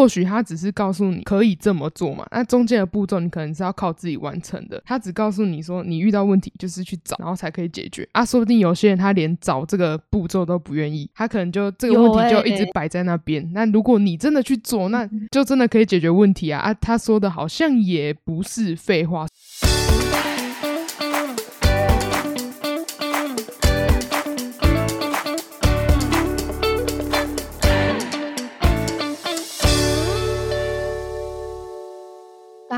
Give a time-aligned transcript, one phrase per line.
[0.00, 4.82] 或许他只是告诉你可以这么做嘛，那中间的步骤你可能是要靠自己完成的。
[4.86, 8.24] 他只告诉你说你遇到问题就是去找，然后才可以解决啊。
[8.24, 13.46] 说不定有些人他连找这个步骤都不愿意，他可能就这个问题就一直摆在那边。
[13.52, 16.72] 那如果你真的去做，那就真的可以解决问题啊啊！
[16.72, 19.26] 他说的好像也不是废话。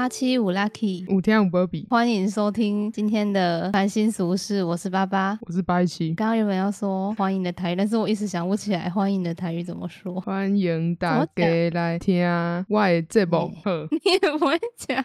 [0.02, 6.12] 八七五 lucky，五天五波比，欢迎收听今天的烦心俗事，我是八八，我是八一七。
[6.14, 10.20] 刚刚原本要说欢迎的台语，但是我一时想不起来欢迎的台语怎么说。
[10.22, 12.20] 欢迎大家来听
[12.68, 13.48] 我的节目。
[13.92, 15.04] 你也不会讲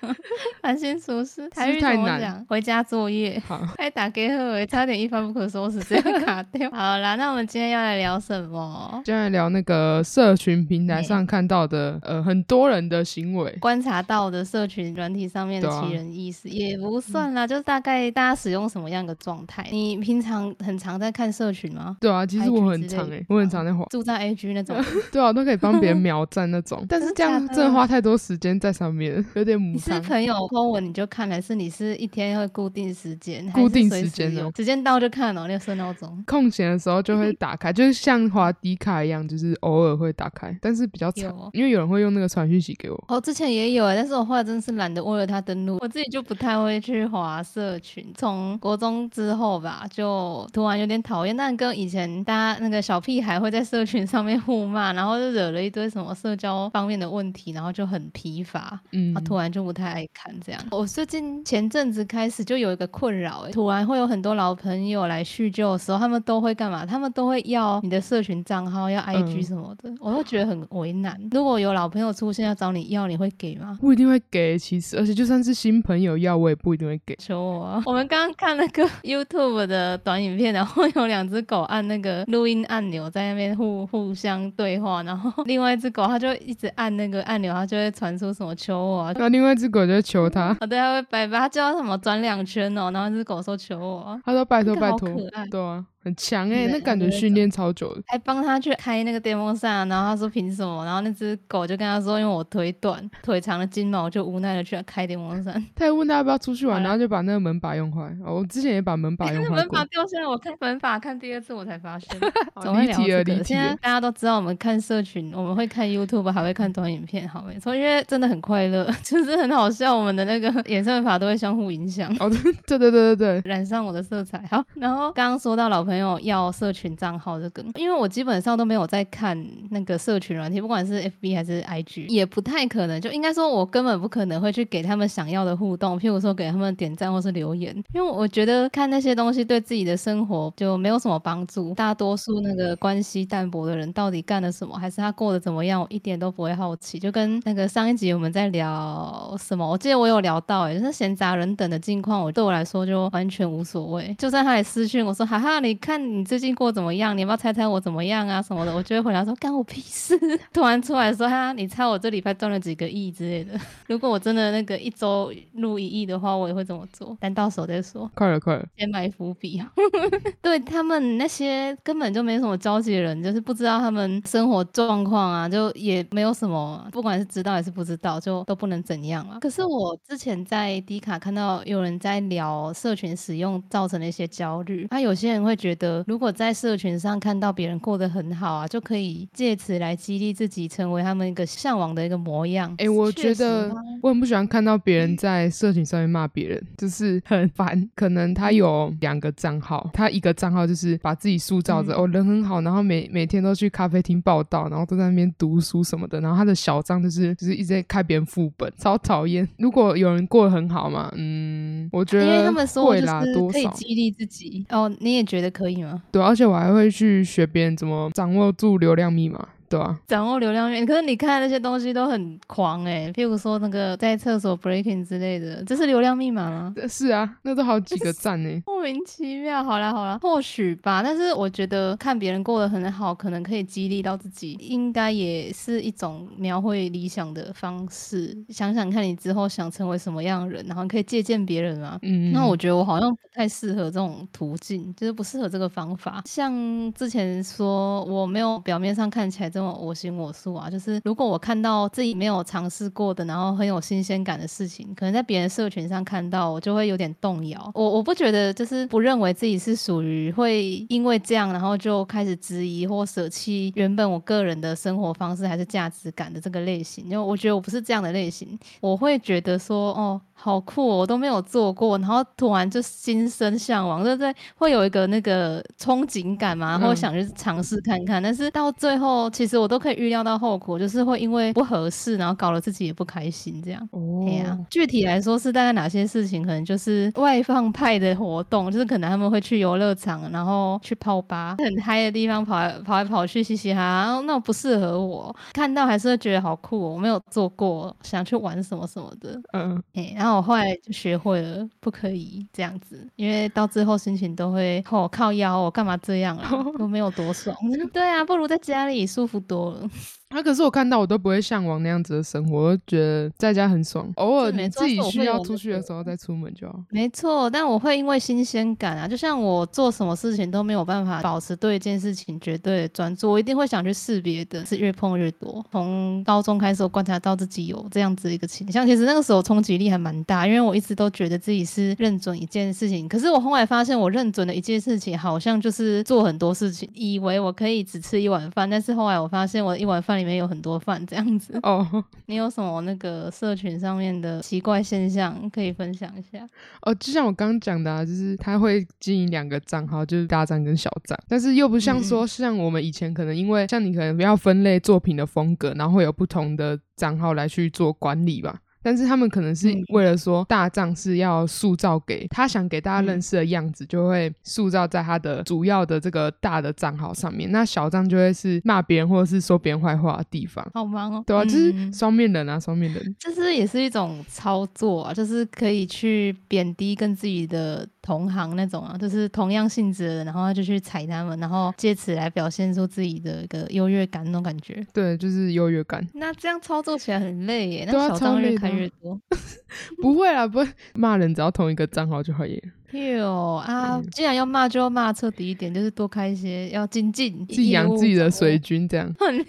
[0.64, 2.44] 烦心俗事，台语怎么讲？
[2.50, 3.40] 回家作业。
[3.46, 6.68] 好，还打给我，差点一发不可收拾，这样卡掉。
[6.72, 9.00] 好啦，那我们今天要来聊什么？
[9.06, 14.87] 今天来聊那个社群平台上看到的，呃，很多人的行为，观察到的社群。
[14.88, 19.68] 群软体上面的奇人异事也不算啦，就是大概大家使用什么样的状态。
[19.72, 21.98] 你平常很常在看社群吗？
[22.00, 24.76] 对啊，其实我很常诶，我很常在滑，住在 A G 那种。
[25.12, 26.86] 对啊，都可以帮别人 秒赞那种。
[26.88, 29.74] 但是这样真的花太多时间在上面，有点母。
[29.74, 33.50] 你是朋友发文你就看，还是你是一天会固定时间？
[33.52, 36.24] 固定时间哦，时间到就看哦，你设闹钟。
[36.26, 43.04] 空闲的时候就会打开，就是像滑迪卡一样，就是偶尔会打开，但是比较长，因为有人会用那个传讯息给我。
[43.08, 45.42] 哦，之前也有哎，但是我后来真的是懒得为了他。
[45.48, 48.06] 登录，我自己就不太会去划社群。
[48.18, 51.38] 从国中之后吧，就突然有点讨厌。
[51.38, 58.78] 但跟以前大家那个小屁孩会在社群上面互骂，然后就惹了一堆什么社交方面的问题，然后就很疲乏。
[58.92, 60.62] 嗯，他突然就不太爱看这样。
[60.72, 66.86] 我最近前阵子开始就有一个困扰，突然会有很多老朋友来叙旧的时候，他们都会干嘛？
[66.86, 71.18] 他们都会要你的社群账号，要 IG 什么的，我都觉得很为难。
[71.32, 73.78] 如果有老朋友出现要找你要，你会给吗？
[73.80, 75.38] 不一定会给，其实，而且就算。
[75.48, 77.16] 是新朋友要我也不一定会给。
[77.16, 95.08] 求我啊， 我们刚刚看那个 YouTube 的短影片，然后有两只狗按那个录音按钮在那边互互相对话，然后另外一只狗它就一直按那个按钮，它就会传出什么求我，然后另外一只狗就求它， 哦对，它会拜拜，它叫什么转两圈哦，然后那只狗说求我，它说拜托拜托，
[95.50, 95.86] 对啊。
[96.08, 100.86] 很强哎，那感觉训练超久的，还帮他去开那个电风扇，然后他说凭什么？
[100.86, 105.54] 然后那只狗就跟他说，因为我腿短，腿长的金毛就无奈的去开电风扇。
[105.76, 108.10] 他还问他要不要出去玩，然后就把那个门把用坏。
[108.26, 112.08] 我之前也把门把 用坏门把掉下来，我看门把看第二次我才发现。
[112.78, 119.98] 离题了，离题现在大家都知道我们看社群，我们会看 YouTube，还会看短影片，好没错，因为真的很快乐， 就是很好笑。
[119.98, 122.10] 我们的那个演算法都会相互影响。
[122.20, 122.30] 哦，
[122.68, 124.44] 对对对对对，染上我的色彩。
[124.52, 126.72] 好，然后刚刚说到老朋友没有要社。
[126.78, 129.36] 群账号这个，因为我基本上都没有在看
[129.72, 141.74] 那个社群软体，不管是 FB 还是 IG，也不太可能，就应该说，我根本不可能会去给他们想要的互动，譬如说给他们点赞或是留言，因为我觉得看那些东西对自己的生活就没有什么帮助。
[141.74, 147.00] 大多数那个关系淡薄的人到底干了什么，还是他过得怎么样，我一点都不会好奇。
[147.00, 154.16] 就跟那个上一集我们在聊什么，我记得我有聊到，哎，就是闲杂人等的境况，我对我来说就完全无所谓。
[154.20, 156.68] 就算他来私讯我说，哈哈，你看你最近过。
[156.70, 157.16] 怎么样？
[157.18, 158.42] 你要不要猜猜我怎么样啊？
[158.42, 160.20] 什么的，我就会回答说干我屁事。
[160.52, 163.58] 突然出来说哈，你猜我这礼拜赚了几个亿之类的。
[163.88, 167.18] 如果我真的那个一周录一亿的话，我也会这么做。
[167.22, 168.12] 但到时候再说。
[168.16, 169.64] 快了，快了，先埋伏笔。
[170.44, 179.40] 对他们那些根本就没什么交集的人，就是不知道他们生活状况啊，就也没有什么，不管是知道还是不知道，就都不能怎样啊。
[179.40, 192.74] 可是我之前在迪卡看到有人在聊社群使用造成的一些焦虑，他有些人会觉得，如果在社群上看到别人过得很好啊，就可以借此来激励自己，成为他们一个向往的一个模样。
[192.78, 193.72] 哎，我觉得
[194.02, 197.90] 我很不喜欢看到别人在社群上面骂别人，就是 很烦。
[197.96, 206.20] 可能他有两个账号，他一个账号就是把自己塑造着哦人很好，然后每每天都去咖啡厅报道，然后都在那边读书什么的。
[206.22, 209.48] 然后他的小账就是就是一直在开别人副本，超讨厌。
[209.58, 213.08] 如果有人过得很好嘛，嗯，我觉得因为他们说就是
[213.52, 216.04] 可以激励自己哦，你也觉得可以吗？
[216.12, 216.46] 对，而且。
[216.48, 219.50] 我还会去学别人怎么掌握住流量密码。
[219.70, 226.74] 对啊，掌握流量源，可是你看那些东西都很狂哎，譬如说那个在厕所 breaking 之类的，这是流量密码吗？
[226.88, 229.62] 是啊，那都好几个赞呢， 莫名其妙。
[229.64, 238.38] 好啦好啦，或许吧，但是我觉得看别人过得很好，可能可以激励到自己，应该也是一种描绘理想的方式。
[238.48, 242.00] 想想看你之后想成为什么样的人，然后可以借鉴别人啊。
[242.04, 246.22] 嗯，那我觉得我好像不太适合这种途径，就是不适合这个方法。
[246.26, 246.54] 像
[246.94, 249.57] 之前说我没有表面上看起来。
[249.58, 250.70] 这么我行我素啊。
[250.70, 257.72] 就是如果我看到自己没有尝试过的，然后很有新鲜感的事情，可能在别人社群上看到，我就会有点动摇。
[257.74, 267.04] 我我不觉得就是不认为自己是属于会因为这样，然后就开始质疑或舍弃原本我个人的生活方式还是价值感的这个类型。
[267.06, 270.22] 因为我觉得我不是这样的类型，我会觉得说哦。
[270.40, 274.32] 好酷，哦我都没有做过，然后突然就心生向往，对不对？
[274.56, 278.22] 会有一个那个憧憬感嘛，然后想去尝试看看。
[278.22, 283.82] 但是到最后，其实我都可以预料到后果，就是会因为不合适，然后搞了自己也不开心这样。
[283.92, 284.58] 哦，对呀。
[284.70, 286.42] 具体来说是大概哪些事情？
[286.44, 294.22] 可能就是外放派的活动，就是可能他们会去游乐场，然后去泡吧，很嗨的地方跑来跑来跑去，嘻嘻哈哈。
[294.26, 299.40] 那不适合我，看到还是会觉得好酷，哦我没有做过，想去玩什么什么的。
[299.54, 300.38] 嗯，哎，然后。
[300.38, 306.52] 我后来就学会了，不可以这样子，因为到最后心情都会哦靠腰，我干嘛这样啊？
[306.78, 307.58] 都没有多爽。
[307.92, 309.90] 对啊，不如在家里舒服不多了。
[310.30, 310.44] 啊！
[310.44, 314.12] 可是我看到我都不会向往那样子的生活，我觉得在家很爽。
[314.18, 316.78] 偶尔你自己需要出去的时候再出门就好。
[316.90, 325.66] 没错，但我会因为新鲜感啊，就像我做什么事情都没有办法保持对一件事情绝对专注，我一定会想去试别的，是越碰越多。
[325.72, 340.17] 从高中开始，我观察到自己有这样子一个倾向，其实那个时候冲击力还蛮大，因为我一直都觉得自己是认准一件事情，可是我后来发现，我认准的一件事情好像就是做很多事情，以为我可以只吃一碗饭，但是后来我发现，我一碗饭。
[340.18, 346.48] 里面有很多饭这样子哦，你有什么那个社群上面的奇怪现象可以分享一下？
[346.82, 358.62] 哦，就像我刚刚讲的，啊，就是他会经营两个账号，就是大账跟小账，但是又不像说像我们以前可能因为像你可能要分类作品的风格，然后会有不同的账号来去做管理吧。
[358.88, 367.52] 但是他们可能是为了说大账是要塑造给他想给大家认识的样子，就会塑造在他的主要的这个大的账号上面。
[367.52, 370.66] 那小账就会是骂别人或者是说别人坏话的地方。
[370.74, 373.16] 好忙哦，对啊，就是双面人啊，双面人。
[373.20, 377.86] 这是也是一种操作啊，就是可以去贬低跟自己的。
[378.08, 384.82] 同行那种啊，就是同样性质的人，然后他就去踩他们，然后借此来表现出自己的一个优越感那种感觉。
[384.94, 386.08] 对，就是优越感。
[386.14, 389.20] 那这样操作起来很累耶，那小账越开越多。
[390.02, 392.62] 不会啊，不会骂人，只要同一个账号就可以。
[392.92, 394.02] 哟啊！
[394.12, 399.44] 既然要骂，就要骂彻底一点，就是多开一些，要精进，自己养自己的水军，这样 很厉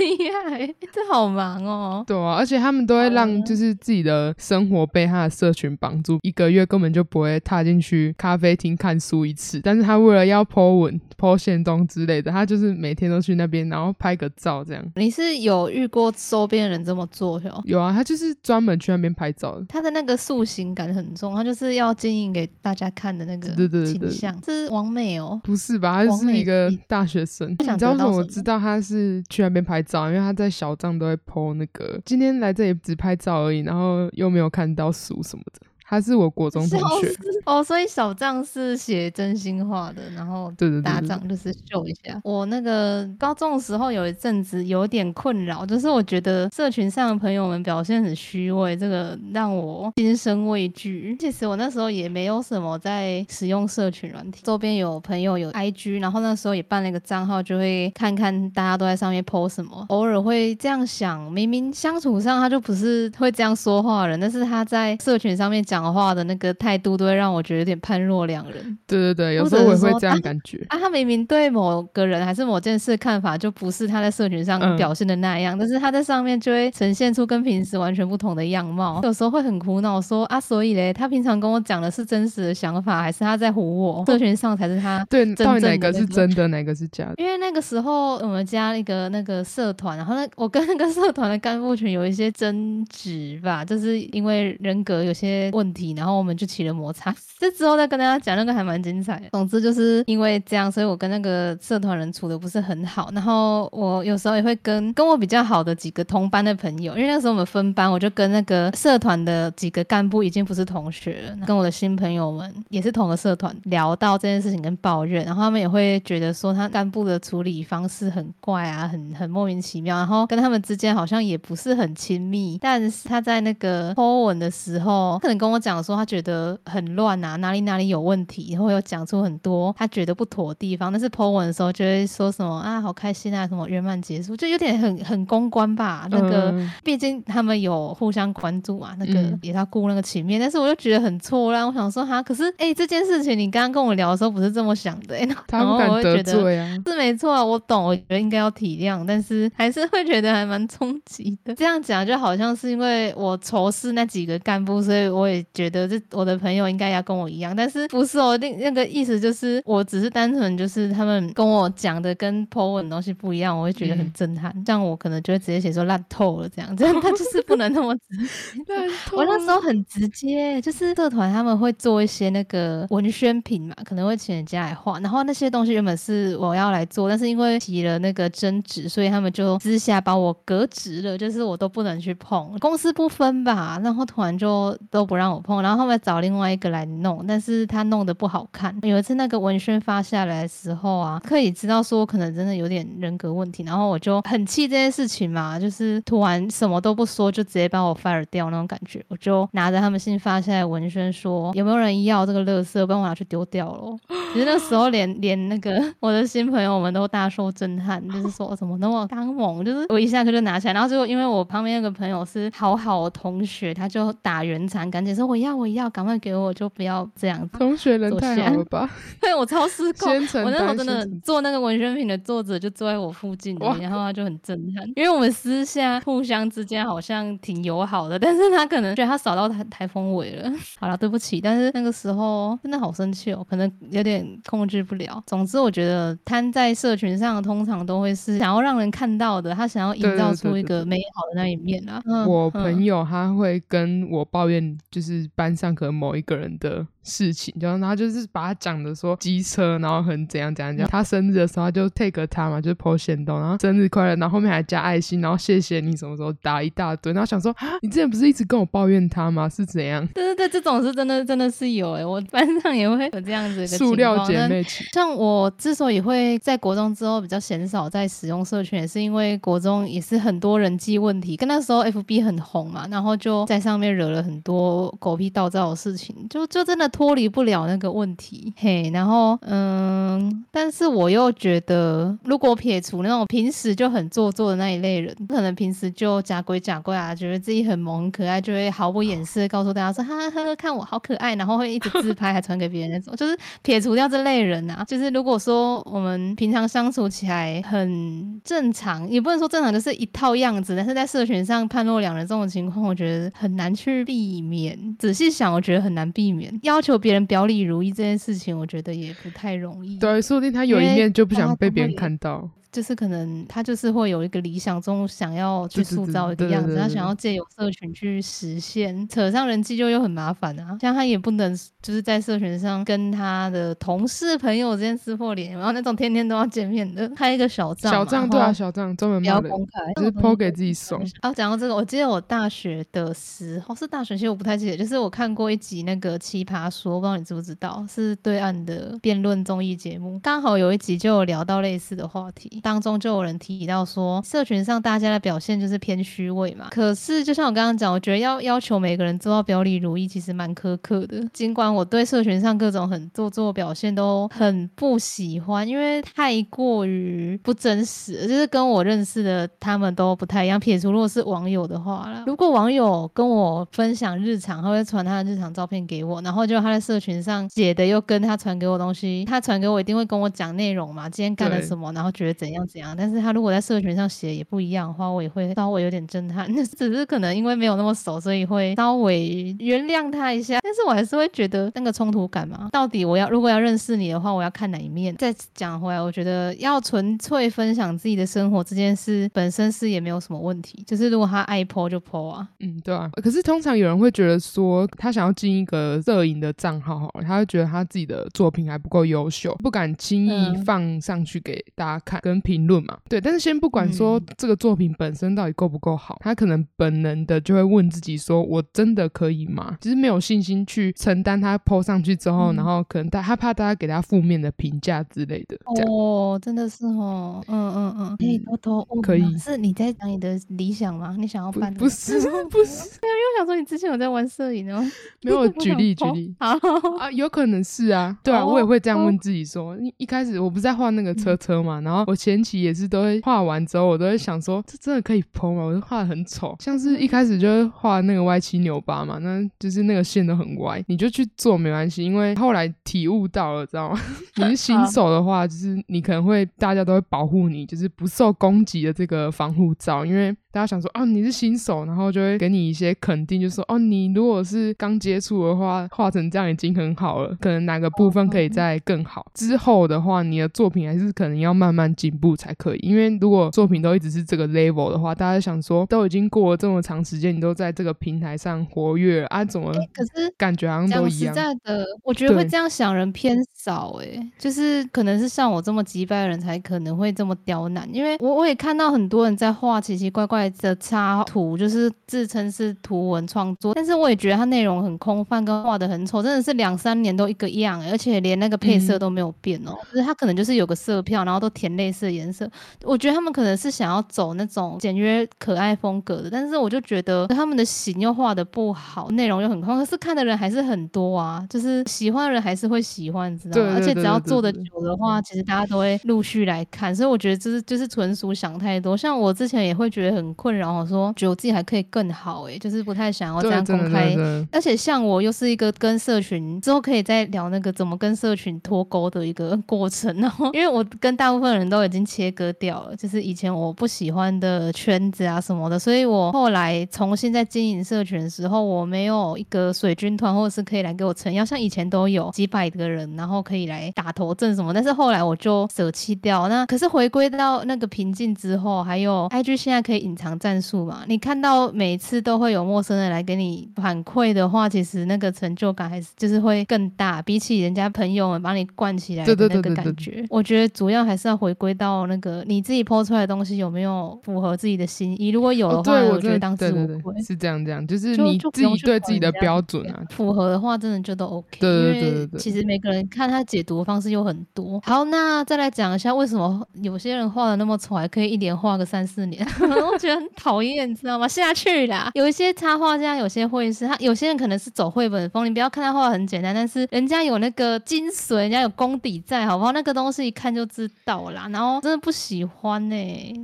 [0.45, 2.03] 害，这好忙哦。
[2.05, 9.61] 对啊，而且他们都会让就是自己的生活被他的社群绑住，一个月根本就不会踏进去咖啡厅看书一次。
[9.63, 14.85] 但是他为了要 po 文、po 线动之类的，他就是每天都去那边，然后拍个照这样。
[14.97, 17.63] 你是有遇过周边人这么做哟？
[17.65, 19.65] 有啊，他就是专门去那边拍照的。
[19.69, 23.28] 他的那个塑形感很重，他就是要经营给大家看的。
[23.29, 26.03] 那个对对对这，是王美哦，不是吧？
[26.03, 27.51] 他是一个大学生。
[27.51, 30.09] 你知道为什么我知道他是去那边拍照？
[30.09, 35.68] 因为他在小账都会 po 那个，今天来这里只拍照而已，然后又没有看到书什么的。
[35.89, 37.11] 他是我国中同学
[37.47, 42.21] 哦，所以小账是写真心话的，然后对对大账就是秀一下。
[42.23, 51.17] 我那个高中的时候有一阵子有点困扰，就是我觉得社群上的朋友们表现很虚伪，这个让我心生畏惧。
[51.19, 59.87] 其实我那时候也没有什么在使用社群软体，周边有朋友有 IG，然后那时候也办了一个账号，就会看看大家都在上面 po 什么。
[59.89, 65.78] 偶尔会这样想，明明相处上他就不是会这样说话的人，但是他在社群上面讲。
[65.79, 68.79] 讲话的那个态度都会让我觉得有点判若两人。
[68.87, 70.65] 对对对，有时候我会这样感觉。
[70.69, 79.01] 啊，他明明对某个人还是某件事看法就不是他在社群上表现的那样，但是他在上面就会呈现出跟平时完全不同的样貌。
[79.05, 84.05] 有时候会很苦恼，说啊，所以嘞，他平常跟我讲的是真实的想法，还是他在唬我？
[84.07, 87.15] 社群上才是他对，到底哪个是真的，哪个是假的？
[87.19, 95.68] 因为那个时候我们加了一个那个社团，然后那我跟那个社团的干部群有一些争执吧，就是因为人格有些问。
[95.75, 97.15] 题，然后我们就起了摩擦。
[97.39, 99.29] 这之后再跟大家讲，那个还蛮精彩的。
[99.33, 103.11] 总之就是因为这样，所以我跟那个社团人处的不是很好。
[103.13, 119.97] 然后我有时候也会跟跟我比较好的几个同班的朋友，因为那时候我们分班，我就跟那个社团的几个干部已经不是同学了，跟我的新朋友们也是同个社团，聊到这件事情跟抱怨，然后他们也会觉得说他干部的处理方式很怪啊，很很莫名其妙。
[119.97, 125.58] 然后跟他们之间好像也不是很亲密，但是他在那个 po 文的时候，可能跟我。
[125.59, 130.93] 我讲说他觉得很乱啊，哪里哪里有问题，然后又讲出很多他觉得不妥的地方。
[130.93, 136.07] 但是 po 文的时候就会说什么啊，好开心啊，什么圆满结束，就有点很很公关吧。
[136.13, 140.41] 那个毕竟他们有互相关注啊，那个也要顾那个情面。
[140.41, 145.17] 但是我就觉得很错乱，我想说哈，可是哎，这件事情你刚刚跟我聊的时候不是这么想的，
[145.51, 151.53] 然后我会觉得是没错啊，我懂，我觉得应该要体谅，但是还是会觉得还蛮冲击的。
[151.57, 158.37] 这样讲就好像是因为我仇视那几个干部，所以我也觉得这我的朋友应该要跟我一样，但是不是哦？
[158.39, 164.53] 那那个意思就是，我只是单纯就是他们跟我讲的跟 po 文东西不一样，我会觉得很震撼。
[164.65, 168.75] 这样我可能就会直接写说烂透了这样，这样他就是不能那么直接。
[169.13, 188.77] 我那时候很直接，就是社团他们会做一些那个文宣品嘛，可能会请人家来画，然后那些东西原本是我要来做，但是因为提了那个争执，所以他们就私下把我革职了，就是我都不能去碰，公司不分吧，然后突然就都不让我碰，然后后面找另外一个来弄，但是他弄得不好看。
[188.83, 203.97] 有一次那个文宣发下来的时候啊，可以知道说我可能真的有点人格问题，然后我就很气这件事情嘛，就是突然什么都不说就直接把我 fire 掉那种感觉，我就拿着他们新发下来文宣说有没有人要这个乐色，帮我拿去丢掉了。
[204.33, 217.59] 其实那时候连连那个我的新朋友们都大受震撼，就是说怎么那么刚猛，就是我一下课就拿起来，然后结果因为我旁边那个朋友是好好的同学，他就打圆场，赶紧说我要我要，赶快给我，就不要这样子。
[217.59, 218.89] 同学人太好了 吧？
[219.21, 220.11] 对我超失控，
[220.45, 230.51] 我那时候真的做那个文宣品的作者就坐在我附近，然后他就很震撼，因为我们私下互相之间好像挺友好的，但是他可能觉得他扫到台台风尾了。
[230.79, 235.23] 好了，对不起，但是那个时候真的好生气哦，可能有点控制不了。
[235.27, 242.03] 总之，我觉得摊在社群上通常都会是想要让人看到的，他想要营造出一个美好的那一面啊。
[242.27, 246.87] 我朋友他会跟我抱怨，就是是班上可能某一个人的。
[247.09, 250.89] 事情，就然后就是把他讲的说机车，然后很怎样怎样怎样。
[250.91, 259.49] 他生日的时候就 take 他嘛，就是 po 线动，然后生日快乐，然后后面还加爱心，然后谢谢你什么时候打一大堆，然后想说你之前不是一直跟我抱怨他吗？
[259.49, 260.07] 是怎样？
[260.09, 264.87] 对对对，这种是真的真的是有哎，我班上也会有这样子的塑料姐妹情。
[264.93, 276.89] 像我之所以会在国中之后比较鲜少在使用社群，也是因为国中也是很多人际问题，跟那时候 FB 很红嘛，然后就在上面惹了很多狗屁倒灶的事情，就就真的。
[276.99, 294.85] 脱离不了那个问题，嘿，然后嗯，但是我又觉得，如果撇除那种平时就很做作的那一类人，不可能平时就假鬼假怪啊，觉得自己很萌很可爱，就会毫不掩饰告诉大家说，哈哈哈，看我好可爱，然后会一直自拍还传给别人那种，就是撇除掉这类人啊。
[294.85, 304.77] 就是如果说我们平常相处起来很正常，也不能说正常，就是一套样子，但是在社群上判若两人这种情况，我觉得很难去避免。
[304.99, 306.53] 仔细想，我觉得很难避免。
[306.65, 306.88] 要求。
[306.89, 309.99] 求别人表里如一这件事情，我觉得也不太容易。
[309.99, 312.51] 对，说不定他有一面就不想被别人看到。
[312.71, 320.77] 就是可能他就是会有一个理想中想要去塑造一个样子，他想要借由社群去实现，扯上人际就又很麻烦啊。
[320.81, 331.01] 像他也不能就是在社群上跟他的同事朋友之间撕破脸，然后那种天天都要见面的，开一个小账，小账对啊，小账专门不要公开，就是抛给自己爽。
[331.23, 342.58] 然后讲到这个，我记得我大学的时候是大学，其实我不太记得，就是我看过一集那个奇葩说，不知道你知不知道，是对岸的辩论综艺节目，刚好有一集就有聊到类似的话题。
[342.61, 346.69] 当中就有人提到说，社群上大家的表现就是偏虚伪嘛。
[346.71, 351.23] 可是就像我刚刚讲，我觉得要要求每个人做到表里如一，其实蛮苛刻的。
[351.33, 360.59] 尽管我对社群上各种很做作表现都很不喜欢，因为太过于不真实，就是跟我认识的他们都不太一样。
[360.59, 372.95] 撇除如果是网友的话啦，如果网友跟我分享日常，他会传他的日常照片给我，然后就他在社群上写的又跟他传给我东西，他传给我一定会跟我讲内容嘛，今天干了什么，然后觉得怎样怎样。
[372.97, 376.47] 但是他如果在社群上写也不一样的话，我也会稍微有点震撼。
[376.55, 380.59] 那只是可能因为没有那么熟，所以会稍微原谅他一下。
[380.63, 385.15] 但是我还是会觉得那个冲突感嘛，到底我要如果要认识你的话，我要看哪一面？
[385.17, 390.83] 再讲回来，我觉得要纯粹分享自己的生活这件事本身是也没有什么问题。
[390.87, 393.11] 就是如果他爱 po 就 po 啊，嗯，对啊。
[393.23, 402.97] 可是通常有人会觉得说，他想要进一个摄影的账号，他会觉得他自己的作品还不够优秀，不敢轻易放上去给大家看，跟跟评论嘛。
[403.09, 409.77] 对，但是先不管说这个作品本身到底够不够好，他可能本能的就会问自己说：我真的可以吗？
[409.81, 415.57] 其实没有信心去承担他 PO 上去之后，然后可能他他怕大家给他负面的评价之类的。
[415.87, 421.17] 哦，真的是哦，嗯嗯嗯，可以偷偷可以是你在讲你的理想吗？
[421.19, 421.73] 你想要办？
[421.75, 422.15] 不是
[422.51, 424.85] 不是，没有，因为想说你之前有在玩摄影哦。
[425.23, 426.57] 没有举例举例好
[426.99, 435.63] 啊，有可能是啊，对啊，我也会这样问自己说，一一开始我不是在画那个车车嘛，然后我前期也是都会画完之后，我都会想说，这真的可以剖吗？
[435.63, 444.01] 我就画的很丑，像是一开始就画那个歪七扭八嘛，那就是那个线都很歪，你就去做没关系，因为后来体悟到了，知道吗？
[444.37, 450.37] 你是新手的话，就是你可能会大家都会保护你，就是不受攻击的这个防护罩，因为。
[450.59, 459.25] 大家想说啊，你是新手，然后就会给你一些肯定，就说哦，你如果是刚接触的话，画成这样已经很好了，可能哪个部分可以再更好。
[459.35, 469.73] 之后的话，你的作品还是可能要慢慢进步才可以，因为如果作品都一直是这个 level 的话，大家想说都已经过了这么长时间，你都在这个平台上活跃啊，怎么？
[469.95, 471.33] 可是感觉好像都一样。
[471.33, 480.48] 实在的，我觉得会这样想人偏少哎，就是可能是像我这么击败的人才可能会这么刁难，因为我我也看到很多人在画奇奇怪怪。
[480.51, 489.77] 的插图就是自称是图文创作，但是我也觉得它内容很空泛，跟画的很丑，真的是两三年都一个样，而且连那个配色都没有变哦。
[489.93, 492.49] 就是它可能就是有个色票，然后都填类似颜色。
[492.85, 503.73] 我觉得他们可能是想要走那种简约可爱风格的，但是我就觉得他们的形又画的不好，内容又很空，可是看的人还是很多啊，就是喜欢的人还是会喜欢，知道吗？
[503.75, 508.97] 而且只要做的久的话，其实大家都会陆续来看，所以我觉得这是就是纯属想太多。
[508.97, 510.28] 像我之前也会觉得很。
[510.35, 514.15] 困扰我说，觉得我自己还可以更好哎，就是不太想要这样公开。
[514.53, 520.15] 而且像我又是一个跟社群之后可以再聊那个怎么跟社群脱钩的一个过程。
[520.21, 534.73] 然后，因为我跟大部分人都已经切割掉了，就是以前我不喜欢的圈子啊什么的，所以我后来重新在经营社群的时候，我没有一个水军团或者是可以来给我撑腰，像以前都有几百个人，然后可以来打头阵什么。
[534.73, 536.49] 但是后来我就舍弃掉。
[536.49, 540.39] 那可是回归到那个平静之后，还有 IG 现在可以隐藏。
[540.39, 550.25] 战术嘛，你看到每次都会有陌生人来给你反馈的话，其实那个成就感还是就是会更大，比起人家朋友们把你灌起来的那个感觉。
[550.31, 557.21] 我觉得主要还是要回归到那个你自己抛出来的东西有没有符合自己的心意，如果有的话，我觉得当之无愧。
[557.23, 561.59] 是这样这样，就是你自己对自己的标准啊，符合的话，真的就都 OK。
[561.59, 564.81] 对对对对，其实每个人看他解读的方式有很多。
[564.85, 570.29] 好，那再来讲一下为什么有些人画的那么丑，还可以一连画个三四年，我 觉得。
[570.37, 571.27] 讨厌，你知道吗？
[571.27, 572.11] 下去啦。
[572.15, 575.45] 有一些插画家，有些会师，他有些人可能是走绘本风。
[575.45, 579.73] 你不要看他画的很简单，但是人家有那个精髓，人家有功底在，好不好？
[579.73, 581.49] 那个东西一看就知道啦。
[581.51, 582.95] 然后真的不喜欢呢，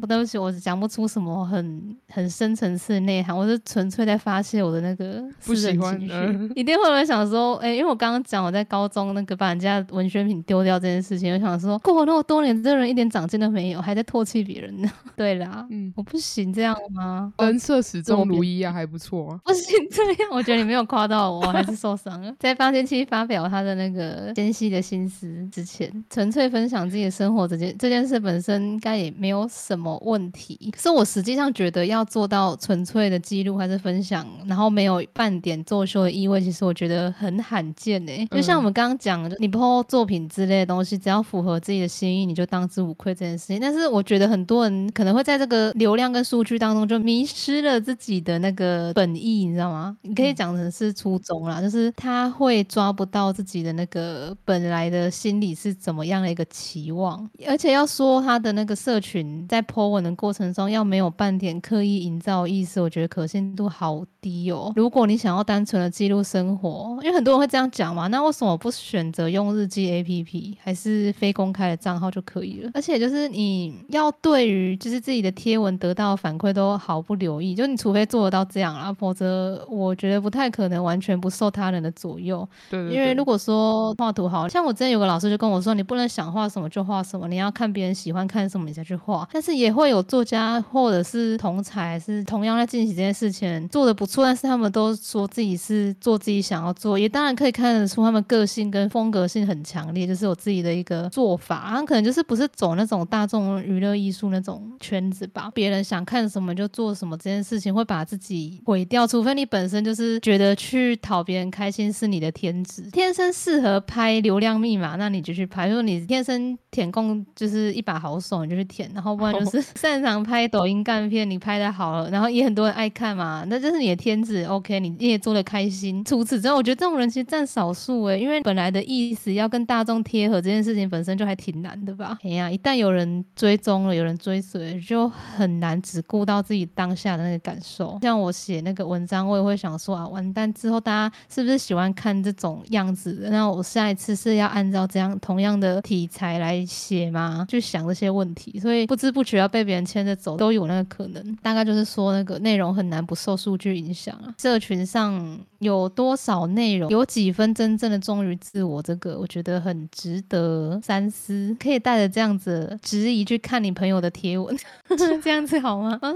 [0.07, 6.55] 对不起，我讲不出什么很很深层次的内涵，我是纯粹在发泄我的那个不喜欢情绪。
[6.55, 14.91] 一定会有人想说，哎，因为我刚刚讲我在高中那个把人家文学品丢掉这件事情，我想说过了那么多年，这个人一点长进都没有，还在唾弃别人呢。
[15.17, 17.33] 对啦，嗯，我不行这样吗？
[17.39, 19.41] 人设始终如一啊，还不错啊。
[19.45, 22.33] 不行这样，我觉得你没有夸到我，还是受伤了。
[22.39, 30.71] 在发间期发表他的那个纤细的心思之前，纯粹分享自己的生活这件这件事本身应该也没有什么问题。
[30.73, 38.27] 可是我实际上觉得要做到纯粹的记录还是分享，然后没有半点作秀的意味，其实我觉得很罕见诶。
[38.31, 43.59] 就像我们刚刚讲，你抛作品之类的东西，只要符合自己的心意，你就当之无愧这件事情。
[43.61, 47.15] 但是我觉得很多人可能会在这个流量跟数据当中就迷。
[47.15, 49.97] 迷失了自己的那个本意，你知道吗？
[50.03, 64.73] 你可以讲成是初衷啦，就是他会抓不到自己的那个本来的心理是怎么样的一个期望，而且要说他的那个社群在 po 文的过程中要没有半点刻意营造意思，我觉得可信度好低哦。
[64.75, 72.71] 如果你想要单纯的记录生活，因为很多人会这样讲嘛，那为什么不选择用日记 A P P，还是非公开的账号就可以了？
[72.75, 77.05] 而且就是你要对于就是自己的贴文得到反馈都毫。
[77.05, 82.49] 不留意，就你除非做得到这样啊，否则我觉得不太可能完全不受他人的左右。
[82.71, 89.29] 对，因为如果说画图好像我之前有个老师就跟我说，你不能想画什么就画什么，你要看别人喜欢看什么你再去画。
[89.35, 101.67] 但是也会有作家或者是同才是同样在进行这件事情做的不错，但是他们都说自己是做自己想要做，也当然可以看得出他们个性跟风格性很强烈，就是有自己的一个做法。
[101.69, 106.15] 他可能就是不是走那种大众娱乐艺术那种圈子吧，别人想看。
[106.25, 109.07] 干什么就做什么这件事情，会把自己毁掉。
[109.07, 115.69] 除非你本身就是觉得去讨别人开心是你的天职，天生适合拍流量密码，那你就去拍。
[115.69, 118.91] 如果你天生舔共就是一把好手，你就去舔。
[118.95, 124.45] 然后不然就 是擅长拍抖音干片，你拍的好了，然后也很多人爱看嘛，那这是你的天职。
[124.45, 126.03] OK，你你也做的开心。
[126.07, 132.17] 除此之外，我觉得这种人其实占少数诶，因为本来的意思要跟大众贴合这件事情本身就还挺难的吧？
[132.25, 137.99] 哎呀，一旦有人追踪了，有人追随，就很难只顾到自己当下的那个感受。
[138.03, 143.31] 像我写那个文章，我也会想说啊，完蛋之后大家是不是喜欢看这种样子的？
[143.31, 147.45] 那我下一次是要按照这样同样的题材来写吗？
[147.51, 151.37] 去想这些问题，所以不知不觉要被别人牵着走，都有那个可能。
[151.43, 154.33] 大概就是说，那个内容很难不受数据影响啊。
[154.39, 155.21] 社群上
[155.65, 161.57] 有多少内容，有几分真正的忠于自我，这个我觉得很值得三思。
[161.59, 164.57] 可以带着这样子质疑去看你朋友的贴文，
[165.23, 165.99] 这样子好吗？
[166.03, 166.15] 嗯。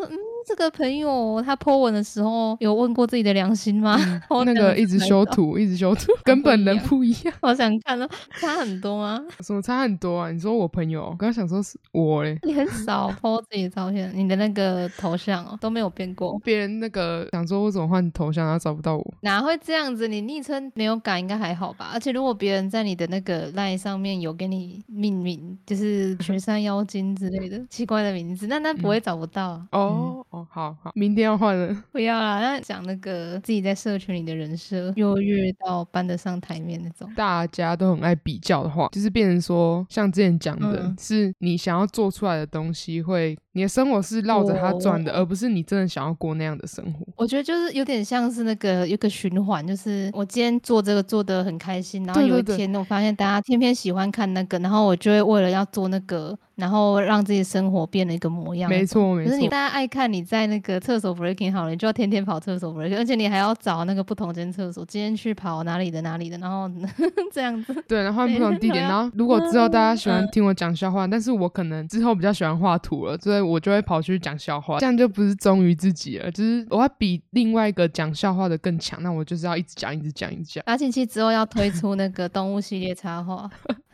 [0.49, 3.99] 这个朋友他 po 文的时候有问过自己的良心吗？
[4.47, 7.35] 那个一直修图，一直修图， 根本人不一样。
[7.43, 8.09] 好想看哦，
[8.41, 9.23] 差很多吗？
[9.45, 10.31] 什么差很多啊？
[10.33, 12.39] 你说我朋友，刚刚想说是我嘞。
[12.45, 16.39] 你很少 po 自己的照片，你的那个头像哦都没有变过。
[16.43, 20.09] 别人那个想说我怎么换头像，然后找不到我，哪会这样子？
[20.09, 21.91] 你昵称没有改，应该还好吧？
[21.93, 30.25] 而且如果别人在你的那个 line 上面有给你命名，就是雪山妖精之类的奇怪的名字，那那不会找不到哦。
[30.51, 32.41] 好好，明天要换了， 不要啦。
[32.41, 47.07] 那讲那个自己在社群里的人设优越到搬得上台面那种，大家都很爱比较的话，就是变成说，像之前讲的，是你想要做出来的东西，会你的生活是绕着它转的，而不是你真的想要过那样的生活。
[47.17, 56.39] 我觉得就是有点像是那个一个循环，就是我今天做这个做的很开心，然后有一天我发现大家偏偏喜欢看那个，然后我就会为了要做那个。
[56.59, 59.31] 然后让自己生活变了一个模样，没错没错。
[59.31, 66.71] 可是你大家爱看你在那个厕所 breaking 好了，你就要天天跑厕所 breaking，而且你还要找那个不同间厕所，今天去跑哪里的哪里的，然后
[67.33, 67.75] 这样子。
[67.89, 68.85] 对，然后换不同地点。
[68.85, 80.63] 然后如果之后大家喜欢听我讲笑话，但是我可能之后比较喜欢画图了，所以我就会跑去讲笑话，这样就不是忠于自己了，就是我要比另外一个讲笑话的更强，那我就是要一直讲一直讲一直讲。
[80.67, 83.49] 阿庆期之后要推出那个动物系列插画，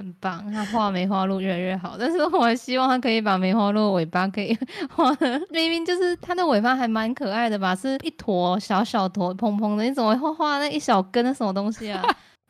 [0.04, 3.34] 很棒，他画梅花鹿越来越好，但是我希望他可以把。
[3.44, 4.56] 梅花鹿尾巴可以
[4.94, 5.10] 画，
[5.50, 7.74] 明明就是它的尾巴还蛮可爱的吧？
[7.74, 12.02] 是一坨小小坨蓬蓬的，你怎么会画那一小根什么东西啊？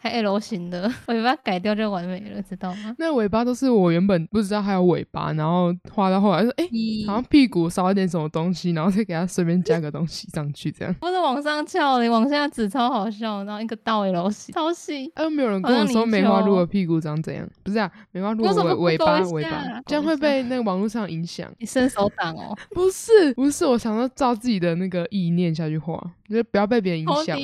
[0.05, 2.95] 还 L 型的 尾巴改掉就完美了，知道吗？
[2.99, 6.69] 那尾巴都是我原本不知道还有尾巴，然后画到后来说，哎，
[7.07, 10.93] 好像屁股少一点什么东西，然后再给它随便加个东西上去，这样。
[11.01, 15.11] 不是往上翘，你往下指超好笑，然后一个倒 L 型，超细。
[15.15, 17.49] 哎，没有人跟我说梅花鹿的屁股长怎样？
[17.63, 21.51] 不是啊，梅花鹿尾尾巴尾巴，这样会被那个网络上影响。
[21.59, 22.55] 你伸手挡哦？
[22.75, 25.99] 不是，不是，我想要照自己的那个意念下去画。
[26.29, 27.39] 就不要被别人影响。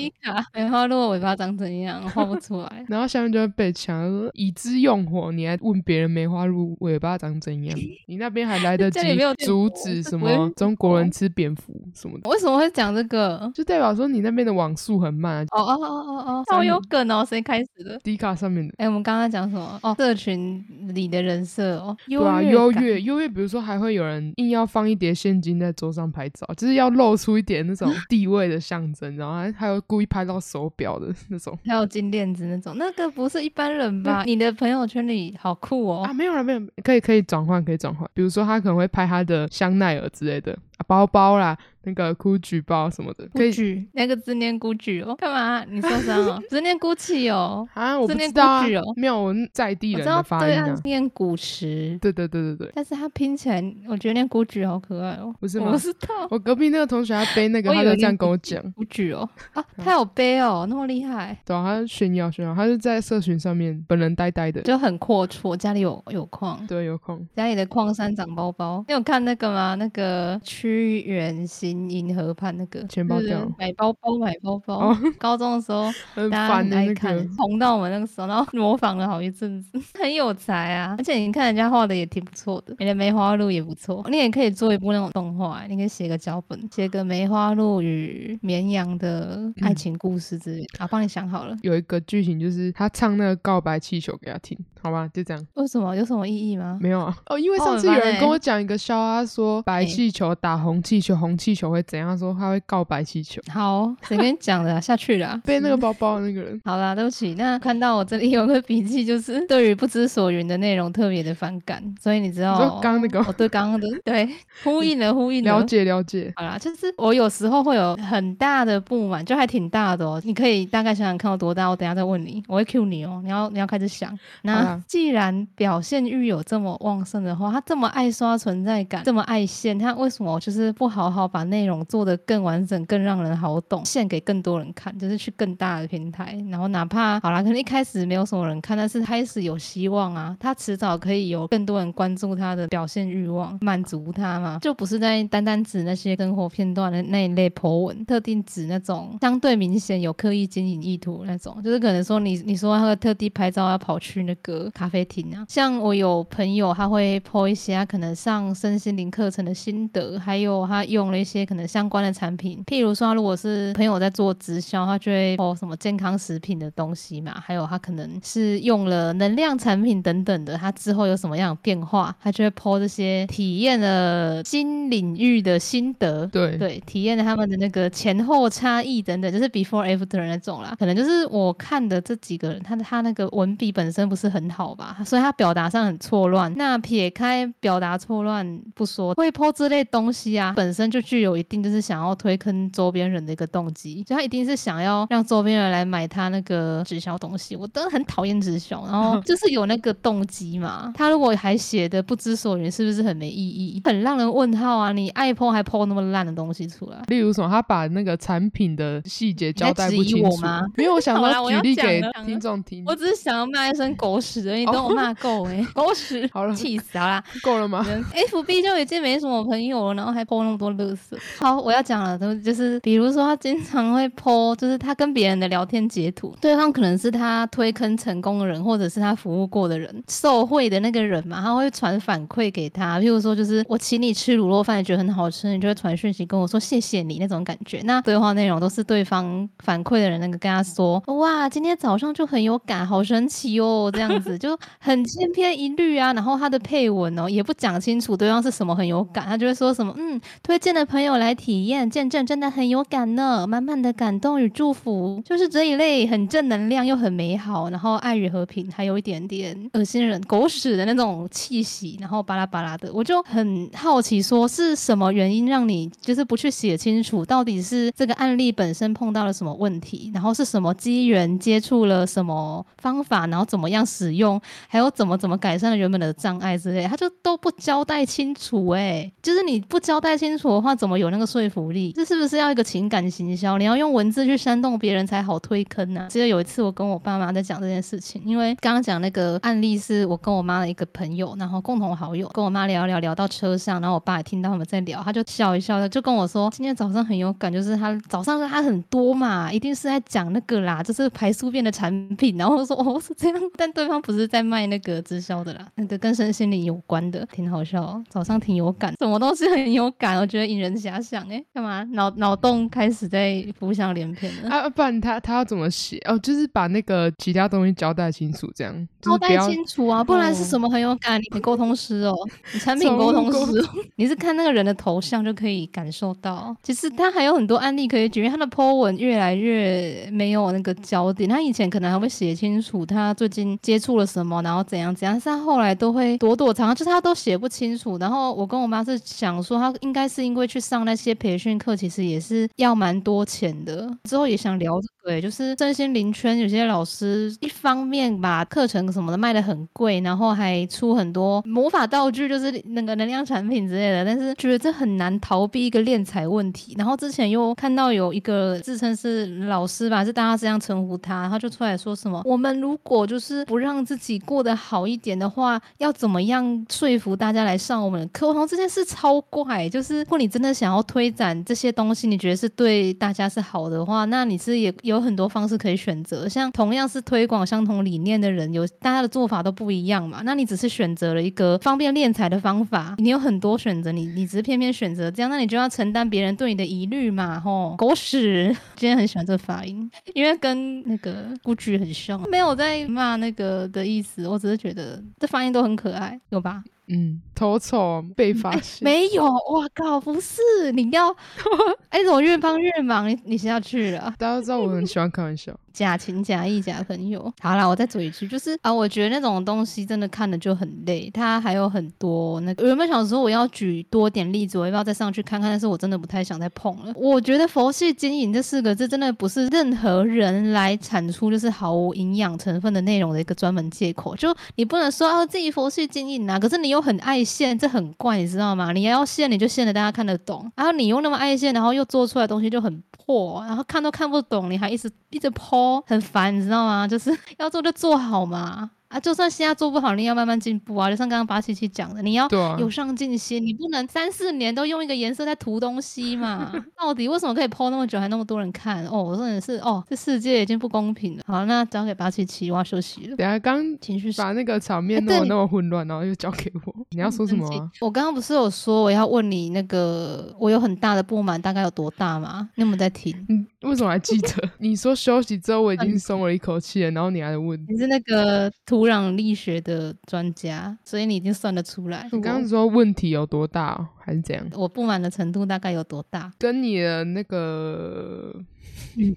[0.53, 2.85] 梅花鹿尾巴长怎样，画不出来。
[2.89, 7.79] 然后下面就会被抢，说以之用火，你还问别人梅花鹿尾巴长怎样？
[8.07, 9.01] 你那边还来得及
[9.45, 12.31] 阻止什么中国人吃蝙蝠什么的？
[12.31, 13.51] 为什么会讲这个？
[13.55, 15.47] 就代表说你那边的网速很慢。
[15.51, 17.25] 哦哦哦哦哦，好有梗哦！
[17.29, 17.99] 谁开始的？
[18.03, 18.75] 迪卡上面的。
[18.79, 19.79] 哎，我们刚刚讲什么？
[19.83, 23.29] 哦，社群里的人设哦，对啊，优越优越。
[23.29, 29.51] 比如说，还会有人硬要放一叠现金在桌上拍照，就是要露出一点那种地位的象征，然后还。
[29.61, 34.23] 还有故意拍到手表的那种，还有金链子那种，那个不是一般人吧？
[34.25, 36.05] 你的朋友圈里好酷哦！
[36.05, 38.09] 啊，没有了，没有，可以可以转换，可以转换。
[38.15, 40.57] 比如说，他可能会拍他的香奈儿之类的
[40.87, 41.59] 包包啦。
[41.83, 45.65] 那个 GUCCI 包什么的，GUCCI 那个字念 GUCCI 哦，干嘛？
[45.65, 46.41] 你受伤了？
[46.49, 48.63] 字念 GUCCI 哦，啊，我不知道，
[48.97, 55.71] 没有在地人的发音啊，念古驰，对对对对对，但是他拼起来，我觉得念 GUCCI 好可爱哦，不是吗？
[55.73, 69.75] 我知道，我隔壁那个同学他背那个，他就这样跟我讲，GUCCI 哦， 啊，他有背哦，那么厉害，对啊，他炫耀炫耀，他是在社群上面本人呆呆的，就很阔绰，家里有有矿，对，有矿，家里的矿山长包包，你有看那个吗？
[69.77, 72.57] 那个屈原新银河畔。
[72.57, 74.97] 那个钱包掉，买包包买包包。
[75.19, 75.85] 高中的时候，
[76.31, 80.95] 大家很爱看，红到我们那个时候，然后 模仿了好一阵子， 很有才啊！
[80.99, 90.67] 而且你看人家画的也挺不错的，你的梅花鹿也不错，你也可以做一部那种动画，你可以写个脚本，写个梅花鹿与绵羊的爱情故事之类。
[90.79, 95.47] 啊，帮你想好了，有一个剧情就是他唱那个告白气球给他听，好吧，就这样。
[95.55, 95.95] 为什么？
[95.95, 96.79] 有什么意义吗？
[96.81, 97.17] 没有啊。
[97.27, 102.17] 哦，因为哦上次有人跟我讲一个笑话，说白哎气球打红气球，红气球会怎样？
[102.19, 106.61] 说他会告白气球，好，谁跟你讲的啊、下去了啊、背那个包包的那个人。
[106.65, 107.35] 好啦，对不起。
[107.35, 114.29] 那看到我这里有个笔记，就是对于不知所云的内容特别的反感，所以你知道，你说刚刚那个我对刚刚的对
[114.65, 115.65] 呼应了，呼应了了。
[115.65, 120.21] 解了解，好啦，就是我有时候会有很大的不满，就还挺大的哦。
[120.25, 123.21] 你可以大概想想看有多大，我等下再问你，我会 cue 你哦。
[123.23, 124.17] 你要你要开始想。
[124.43, 180.75] 那既然表现欲有这么旺盛的话，他这么爱刷存在感，这么爱现，他为什么就是不好好把内容做得更完整、更让人好懂，献给更多人看，就是去更大的平台，然后哪怕好啦，可能一开始没有什么人看，但是开始有希望啊，他迟早可以有更多人关注他的表现欲望，满足他嘛，就不是在单单指那些生活片段的那一类 po 文，特定指那种相对明显有刻意经营意图那种，就是可能说你你说他会特地拍照要跑去那个咖啡厅啊，像我有朋友他会 po 一些他可能上身心灵课程的心得，还有他用了一些可能相关的产品，譬如说他如果是朋友在做直销，他就会 po 什么健康食品的东西嘛，还有他可能是用了能量产品等等的，他之后有什么样的变化，他就会 po 这些体验了新领域的心得，对对，体验了他们的那个前后差异等等，就是 before after 那种啦。
[180.79, 186.53] 可能就是我看的这几个人，他的他那个文笔本身不是很好吧，所以他表达上很错乱。
[186.57, 197.55] 那撇开表达错乱不说，会 po 这类东西啊，本身就具有一定就是想要推坑周边人的一个动机，就他一定是想要让周边人来买他那个直销东西。
[197.57, 200.93] 我真的很讨厌直销，然后 就是有那个动机嘛。
[200.97, 203.81] 他如果还写的不知所云，是不是很没意义？
[203.85, 204.93] 很让人问号啊！
[204.93, 207.03] 你爱 po 还 po 那么烂的东西出来。
[207.09, 210.67] 例如什么，他把那个产品的细节交代不清楚我吗。
[210.77, 212.85] 没有，我想说举例给听众听。
[212.87, 216.29] 我只是想要骂一声狗屎而已，你等我骂够哎、狗屎！
[216.33, 217.23] 好了气死好啦。
[217.43, 221.17] 够了吗？F B 就已经没什么朋友了，然后还 po 那么多乐色。
[221.39, 237.81] 好，我要讲了，都就是比如说他经常会 po，就是他跟别人的聊天截图，对方可能是他推坑成功的人，或者是他服务过的人，受贿的那个人嘛，他会传反馈给他，譬如说就是我请你吃卤肉饭，你觉得很好吃，你就会传讯息跟我说谢谢你那种感觉。
[237.85, 246.13] 那对话内容都是对方反馈的人那个跟他说，哇，今天早上就很有感，好神奇哦，这样子就很千篇一律啊。
[246.13, 281.93] 然后他的配文哦也不讲清楚对方是什么很有感，他就会说什么嗯，推荐的朋友来体验见证，真的很有感呢，满满的感动与祝福，就是这一类很正能量又很美好，然后爱与和平，还有一点点恶心人狗屎的那种气息，然后巴拉巴拉的，我就很好奇，说是什么原因让你就是不去写清楚，到底是这个案例本身碰到了什么问题，然后是什么机缘接触了什么方法，然后怎么样使用，用还有怎么怎么改善了原本的障碍之类，他就都不交代清楚、欸，就是你不交代清楚的话，怎么有那个说服力？
[281.93, 283.59] 这是不是要一个情感行销？
[283.59, 314.51] 你要用文字去煽动别人才好推坑呢、记得有一次我跟我爸妈在讲这件事情，因为刚刚讲那个案例是我跟我妈的一个朋友，然后共同好友跟我妈聊聊聊到车上，然后我爸也听到他们在聊，他就笑一笑的就跟我说，今天早上很有感，就是他早上他很多嘛，一定是在讲那个啦，就是排宿便的产品，然后我说哦是这样，但对方不是在卖那个直销的啦，那个跟身心灵有关的，挺好笑哦，早上挺有感，什么东西很有感，我觉得引人遐想哎，干嘛脑脑洞开始在浮想联翩了。
[314.51, 315.99] 啊，不然他他要怎么写？
[316.07, 321.21] 哦，就是把那个其他东西交代清楚，这样就交代是清楚啊，不然是哦什么很有感？
[321.33, 322.15] 你沟通师哦，
[322.53, 326.57] 你 产品沟通师哦， 你是看那个人的头像就可以感受到。
[326.63, 331.29] 其实他还有很多案例可以举，因为他的 po 文越来越没有那个焦点。
[331.29, 337.99] 他以前可能还会写清楚他最近接触做了什么，然后怎样怎样，但是他后来都会躲躲藏，就是他都写不清楚。
[337.99, 343.91] 然后我跟我妈是想说，他应该是因为去上那些培训课，其实也是要蛮多钱的。
[344.05, 356.77] 之后也想聊这个、就是身心灵圈有些老师一方面把课程什么的卖的很贵，然后还出很多魔法道具，就是那个能量产品之类的，但是觉得这很难逃避一个敛财问题。
[356.79, 368.29] 然后之前又看到有一个自称是老师吧，是大家这样称呼他，他就出来说什么：我们如果就是不让自己过得好一点的话，要怎么样说服大家来上我们的课？
[368.29, 376.29] 我想这件事超怪，就是如果你真的想要推展这些东西，你觉得是对大家是好的话，那你是也有很多方式可以选择。
[376.29, 380.23] 像同样是推广相同理念的人，有大家的做法都不一样嘛。
[380.25, 387.41] 那你只是选择了一个方便敛财的方法，你有很多选择，你你只是偏偏选择这样，那你就要承担别人对你的疑虑嘛。
[387.41, 388.55] 吼，狗屎！
[388.77, 396.63] 今天很喜欢这个发音，因为跟那个估剧很像，没有在骂那个的意思，我只是觉得这发音都很可爱，有吧？
[396.93, 400.41] 嗯，头丑被发现，没有，哇靠，不是，
[400.75, 401.15] 你要，
[401.89, 403.09] 哎，怎么越帮越忙？
[403.09, 405.57] 你你先要去了， 大家都知道我很喜欢开玩笑。
[405.73, 412.67] 假情假意假朋友，好啦，我再嘴一句，就是啊，我觉得那种东西真的看的就很累，它还有很多那个。
[412.67, 415.49] 原本想说我要举多点例子，我要不要再上去看看？
[415.49, 416.93] 但是我真的不太想再碰了。
[416.97, 424.17] 我觉得佛系经营这四个字真的不是任何人来产出就是毫无营养成分的内容的一个专门借口。
[424.17, 428.73] 就你不能说啊自己佛系经营啊，可是你又很爱现，这很怪，你知道吗？
[428.73, 435.81] 你要现你就现的大家看得懂，然后你又那么爱现，然后又做出来东西就很破，然后看都看不懂，你还一直一直抛。
[435.87, 436.87] 很烦，你知道吗？
[436.87, 438.71] 就是要做就做好嘛。
[438.91, 440.91] 啊，就算现在做不好，你要慢慢进步啊！
[440.91, 446.53] 就像刚刚八七七讲的，你要有上进心，你不能三四年都用一个颜色在涂东西嘛？
[446.77, 448.85] 到底为什么可以泼那么久，还那么多人看？
[448.89, 451.23] 哦，我真的是哦，这世界已经不公平了。
[451.25, 453.17] 好，那交给八七七，我要休息了。
[453.17, 457.49] 等下刚情绪把那个场面弄得那么混乱，然后又交给我，你要说什么？
[457.81, 462.51] 我刚刚不是有说我要问你那个我有很大的不满，大概有多大吗？
[462.57, 463.15] 你有没有在听？
[463.29, 464.51] 嗯，为什么还记得？
[464.59, 467.65] 你说休息之后我已经松了一口气了，然后你还问？
[467.69, 472.09] 你是那个土壤力学的专家，所以你已经算得出来。
[472.11, 474.45] 你刚刚说问题有多大，还是怎样？
[474.55, 476.33] 我不满的程度大概有多大？
[476.41, 478.35] 跟你的那个，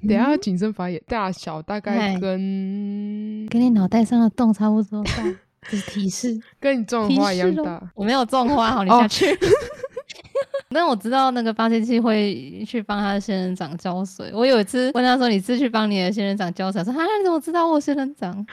[0.08, 5.12] 等下谨慎发言，大小大概跟跟你脑袋上的洞差不多大，
[5.70, 7.82] 这是提示， 跟你种花一样大。
[7.96, 9.38] 我没有种花，好，你下去。
[10.76, 14.32] 但我知道那个发现器会去帮他的仙人掌浇水。
[14.34, 18.44] 我有一次问他说：“你是去帮你的仙人掌浇水？”说：“啊，你怎么知道我仙人掌？”